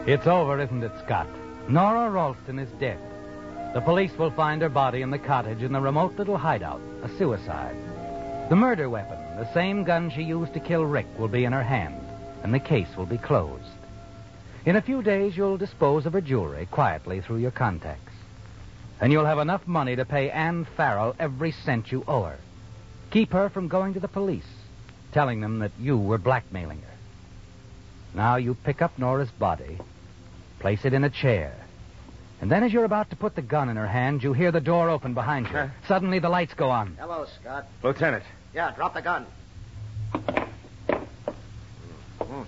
It's 0.07 0.27
over, 0.27 0.59
isn't 0.59 0.83
it, 0.83 0.93
Scott? 1.05 1.29
Nora 1.69 2.09
Ralston 2.09 2.59
is 2.59 2.71
dead. 2.81 2.99
The 3.75 3.83
police 3.83 4.17
will 4.17 4.31
find 4.31 4.63
her 4.63 4.71
body 4.71 5.03
in 5.03 5.11
the 5.11 5.19
cottage 5.19 5.63
in 5.63 5.73
the 5.73 5.81
remote 5.83 6.17
little 6.17 6.39
hideout, 6.39 6.81
a 7.03 7.09
suicide. 7.19 7.77
The 8.49 8.57
murder 8.57 8.89
weapon, 8.89 9.19
the 9.39 9.53
same 9.55 9.85
gun 9.85 10.11
she 10.11 10.23
used 10.23 10.53
to 10.55 10.61
kill 10.61 10.85
Rick, 10.85 11.07
will 11.17 11.29
be 11.29 11.45
in 11.45 11.53
her 11.53 11.63
hand, 11.63 12.05
and 12.43 12.53
the 12.53 12.59
case 12.59 12.89
will 12.97 13.07
be 13.07 13.19
closed. 13.19 13.63
In 14.67 14.77
a 14.77 14.83
few 14.83 15.03
days, 15.03 15.37
you'll 15.37 15.57
dispose 15.57 16.07
of 16.07 16.13
her 16.13 16.21
jewelry 16.21 16.67
quietly 16.67 17.21
through 17.21 17.39
your 17.39 17.53
contacts. 17.53 18.13
And 19.01 19.13
you'll 19.13 19.25
have 19.25 19.39
enough 19.39 19.67
money 19.67 19.95
to 19.95 20.05
pay 20.05 20.29
Anne 20.31 20.67
Farrell 20.77 21.15
every 21.21 21.53
cent 21.53 21.93
you 21.93 22.05
owe 22.09 22.25
her. 22.25 22.39
Keep 23.13 23.33
her 23.33 23.49
from 23.49 23.69
going 23.69 23.95
to 23.95 24.01
the 24.01 24.09
police, 24.09 24.49
telling 25.13 25.41
them 25.41 25.61
that 25.61 25.73
you 25.79 25.97
were 25.97 26.19
blackmailing 26.19 26.81
her. 26.81 26.97
Now 28.15 28.37
you 28.37 28.55
pick 28.55 28.83
up 28.83 28.99
Nora's 28.99 29.31
body, 29.31 29.79
place 30.59 30.85
it 30.85 30.93
in 30.93 31.05
a 31.05 31.11
chair, 31.11 31.55
and 32.41 32.51
then 32.51 32.63
as 32.63 32.73
you're 32.73 32.85
about 32.85 33.11
to 33.11 33.17
put 33.17 33.35
the 33.35 33.43
gun 33.43 33.69
in 33.69 33.77
her 33.77 33.87
hand, 33.87 34.23
you 34.23 34.33
hear 34.33 34.53
the 34.53 34.61
door 34.61 34.91
open 34.91 35.13
behind 35.15 35.47
you. 35.47 35.53
Huh? 35.53 35.69
Suddenly 35.89 36.21
the 36.21 36.29
lights 36.29 36.55
go 36.55 36.71
on. 36.71 36.97
Hello, 36.99 37.27
Scott. 37.41 37.67
Lieutenant. 37.83 38.25
Yeah, 38.59 38.73
drop 38.73 38.93
the 38.93 39.03
gun. 39.03 39.25
Mm-hmm. 42.19 42.43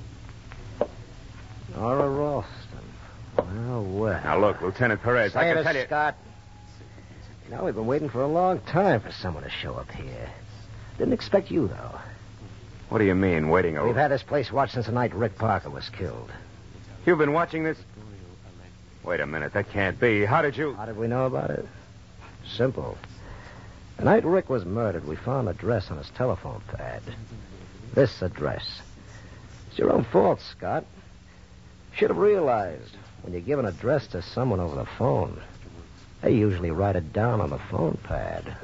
Nora 1.76 2.08
Ralston. 2.10 2.48
Well, 3.36 3.84
well. 3.84 4.20
Now, 4.24 4.40
look, 4.40 4.60
Lieutenant 4.60 5.00
Perez, 5.02 5.36
I 5.36 5.44
can 5.44 5.58
it, 5.58 5.62
tell 5.62 5.76
you. 5.76 5.84
Scott. 5.84 6.16
You 7.44 7.54
know, 7.54 7.62
we've 7.64 7.76
been 7.76 7.86
waiting 7.86 8.08
for 8.08 8.22
a 8.22 8.26
long 8.26 8.58
time 8.62 9.02
for 9.02 9.12
someone 9.12 9.44
to 9.44 9.50
show 9.50 9.74
up 9.74 9.88
here. 9.92 10.28
Didn't 10.98 11.12
expect 11.12 11.48
you, 11.48 11.68
though. 11.68 12.00
What 12.88 12.98
do 12.98 13.04
you 13.04 13.14
mean, 13.14 13.48
waiting 13.48 13.78
over? 13.78 13.86
We've 13.86 13.94
had 13.94 14.10
this 14.10 14.24
place 14.24 14.50
watched 14.50 14.72
since 14.74 14.86
the 14.86 14.92
night 14.92 15.14
Rick 15.14 15.38
Parker 15.38 15.70
was 15.70 15.88
killed. 15.90 16.32
You've 17.06 17.18
been 17.18 17.32
watching 17.32 17.62
this? 17.62 17.78
Wait 19.04 19.20
a 19.20 19.26
minute, 19.28 19.52
that 19.52 19.70
can't 19.70 20.00
be. 20.00 20.24
How 20.24 20.42
did 20.42 20.56
you. 20.56 20.74
How 20.74 20.86
did 20.86 20.96
we 20.96 21.06
know 21.06 21.26
about 21.26 21.50
it? 21.50 21.64
Simple. 22.56 22.98
The 24.00 24.06
night 24.06 24.24
Rick 24.24 24.48
was 24.48 24.64
murdered, 24.64 25.06
we 25.06 25.14
found 25.14 25.46
an 25.46 25.54
address 25.54 25.90
on 25.90 25.98
his 25.98 26.08
telephone 26.08 26.62
pad. 26.68 27.02
This 27.92 28.22
address. 28.22 28.80
It's 29.68 29.78
your 29.78 29.92
own 29.92 30.04
fault, 30.04 30.40
Scott. 30.40 30.86
Should 31.94 32.08
have 32.08 32.16
realized 32.16 32.96
when 33.20 33.34
you 33.34 33.40
give 33.40 33.58
an 33.58 33.66
address 33.66 34.06
to 34.06 34.22
someone 34.22 34.58
over 34.58 34.74
the 34.74 34.86
phone, 34.86 35.42
they 36.22 36.32
usually 36.32 36.70
write 36.70 36.96
it 36.96 37.12
down 37.12 37.42
on 37.42 37.50
the 37.50 37.58
phone 37.58 37.98
pad. 38.02 38.56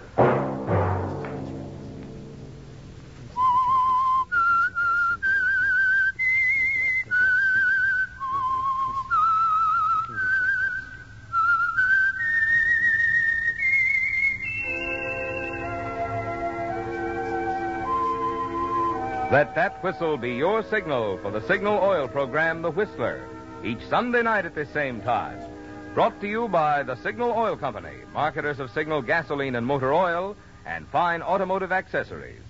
Let 19.29 19.57
that 19.57 19.83
whistle 19.83 20.17
be 20.17 20.35
your 20.37 20.63
signal 20.63 21.19
for 21.19 21.33
the 21.33 21.45
Signal 21.49 21.81
Oil 21.83 22.07
program, 22.07 22.63
The 22.63 22.71
Whistler, 22.71 23.27
each 23.65 23.85
Sunday 23.89 24.23
night 24.23 24.47
at 24.47 24.55
this 24.55 24.69
same 24.71 25.01
time. 25.01 25.41
Brought 25.95 26.21
to 26.21 26.29
you 26.29 26.47
by 26.47 26.85
the 26.85 26.95
Signal 27.03 27.33
Oil 27.33 27.57
Company, 27.57 27.97
marketers 28.15 28.61
of 28.61 28.71
Signal 28.71 29.03
gasoline 29.03 29.57
and 29.57 29.67
motor 29.67 29.93
oil 29.93 30.37
and 30.65 30.87
fine 30.87 31.23
automotive 31.23 31.73
accessories. 31.73 32.41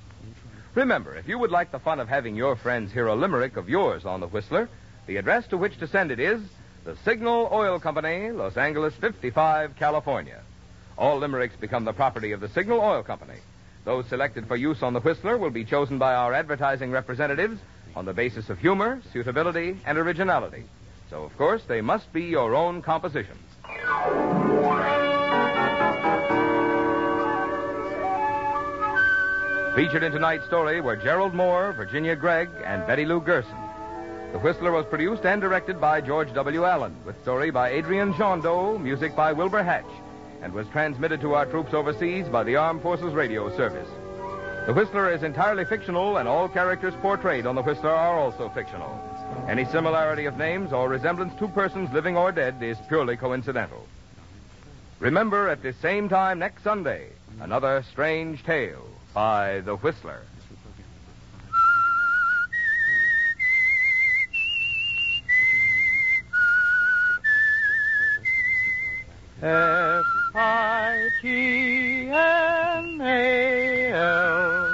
Remember, 0.74 1.14
if 1.16 1.26
you 1.26 1.38
would 1.38 1.50
like 1.50 1.72
the 1.72 1.78
fun 1.78 1.98
of 1.98 2.10
having 2.10 2.36
your 2.36 2.56
friends 2.56 2.92
hear 2.92 3.06
a 3.06 3.14
limerick 3.14 3.56
of 3.56 3.70
yours 3.70 4.04
on 4.04 4.20
The 4.20 4.28
Whistler, 4.28 4.68
the 5.06 5.16
address 5.16 5.46
to 5.48 5.56
which 5.56 5.78
to 5.78 5.88
send 5.88 6.10
it 6.10 6.20
is 6.20 6.42
the 6.84 6.96
Signal 7.06 7.48
Oil 7.52 7.80
Company, 7.80 8.30
Los 8.32 8.58
Angeles 8.58 8.94
55, 8.96 9.76
California. 9.76 10.42
All 10.98 11.18
limericks 11.18 11.56
become 11.56 11.86
the 11.86 11.94
property 11.94 12.32
of 12.32 12.40
the 12.40 12.50
Signal 12.50 12.80
Oil 12.80 13.02
Company. 13.02 13.38
Those 13.86 14.04
selected 14.08 14.48
for 14.48 14.56
use 14.56 14.82
on 14.82 14.94
the 14.94 15.00
Whistler 15.00 15.38
will 15.38 15.50
be 15.50 15.64
chosen 15.64 15.96
by 15.96 16.12
our 16.12 16.34
advertising 16.34 16.90
representatives 16.90 17.60
on 17.94 18.04
the 18.04 18.12
basis 18.12 18.50
of 18.50 18.58
humor, 18.58 19.00
suitability, 19.12 19.78
and 19.86 19.96
originality. 19.96 20.64
So, 21.08 21.22
of 21.22 21.36
course, 21.38 21.62
they 21.68 21.80
must 21.80 22.12
be 22.12 22.24
your 22.24 22.56
own 22.56 22.82
compositions. 22.82 23.38
Featured 29.76 30.02
in 30.02 30.10
tonight's 30.10 30.46
story 30.46 30.80
were 30.80 30.96
Gerald 30.96 31.32
Mohr, 31.32 31.76
Virginia 31.76 32.16
Gregg, 32.16 32.48
and 32.64 32.84
Betty 32.88 33.04
Lou 33.04 33.20
Gerson. 33.20 33.54
The 34.32 34.40
Whistler 34.40 34.72
was 34.72 34.84
produced 34.86 35.24
and 35.24 35.40
directed 35.40 35.80
by 35.80 36.00
George 36.00 36.34
W. 36.34 36.64
Allen, 36.64 36.96
with 37.06 37.22
story 37.22 37.52
by 37.52 37.70
Adrian 37.70 38.12
Gendot, 38.14 38.80
music 38.80 39.14
by 39.14 39.32
Wilbur 39.32 39.62
Hatch, 39.62 39.84
and 40.42 40.52
was 40.52 40.66
transmitted 40.68 41.20
to 41.20 41.34
our 41.34 41.46
troops 41.46 41.74
overseas 41.74 42.26
by 42.28 42.42
the 42.44 42.56
Armed 42.56 42.82
Forces 42.82 43.14
Radio 43.14 43.54
Service. 43.56 43.88
The 44.66 44.74
Whistler 44.74 45.12
is 45.12 45.22
entirely 45.22 45.64
fictional, 45.64 46.16
and 46.16 46.28
all 46.28 46.48
characters 46.48 46.94
portrayed 47.00 47.46
on 47.46 47.54
The 47.54 47.62
Whistler 47.62 47.90
are 47.90 48.18
also 48.18 48.48
fictional. 48.48 49.00
Any 49.48 49.64
similarity 49.64 50.24
of 50.24 50.36
names 50.36 50.72
or 50.72 50.88
resemblance 50.88 51.34
to 51.38 51.46
persons 51.48 51.92
living 51.92 52.16
or 52.16 52.32
dead 52.32 52.60
is 52.60 52.76
purely 52.88 53.16
coincidental. 53.16 53.86
Remember, 54.98 55.48
at 55.48 55.62
this 55.62 55.76
same 55.76 56.08
time 56.08 56.38
next 56.40 56.64
Sunday, 56.64 57.10
another 57.40 57.84
strange 57.90 58.42
tale 58.42 58.86
by 59.14 59.60
The 59.60 59.76
Whistler. 59.76 60.22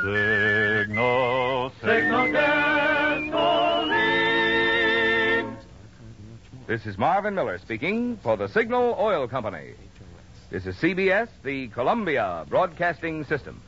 Signal, 0.02 1.70
signal 1.80 2.32
gasoline. 2.32 3.46
This 6.66 6.84
is 6.84 6.98
Marvin 6.98 7.36
Miller 7.36 7.58
speaking 7.58 8.16
for 8.24 8.36
the 8.36 8.48
Signal 8.48 8.96
Oil 8.98 9.28
Company. 9.28 9.74
This 10.50 10.66
is 10.66 10.74
CBS, 10.78 11.28
the 11.44 11.68
Columbia 11.68 12.44
Broadcasting 12.48 13.22
System. 13.26 13.62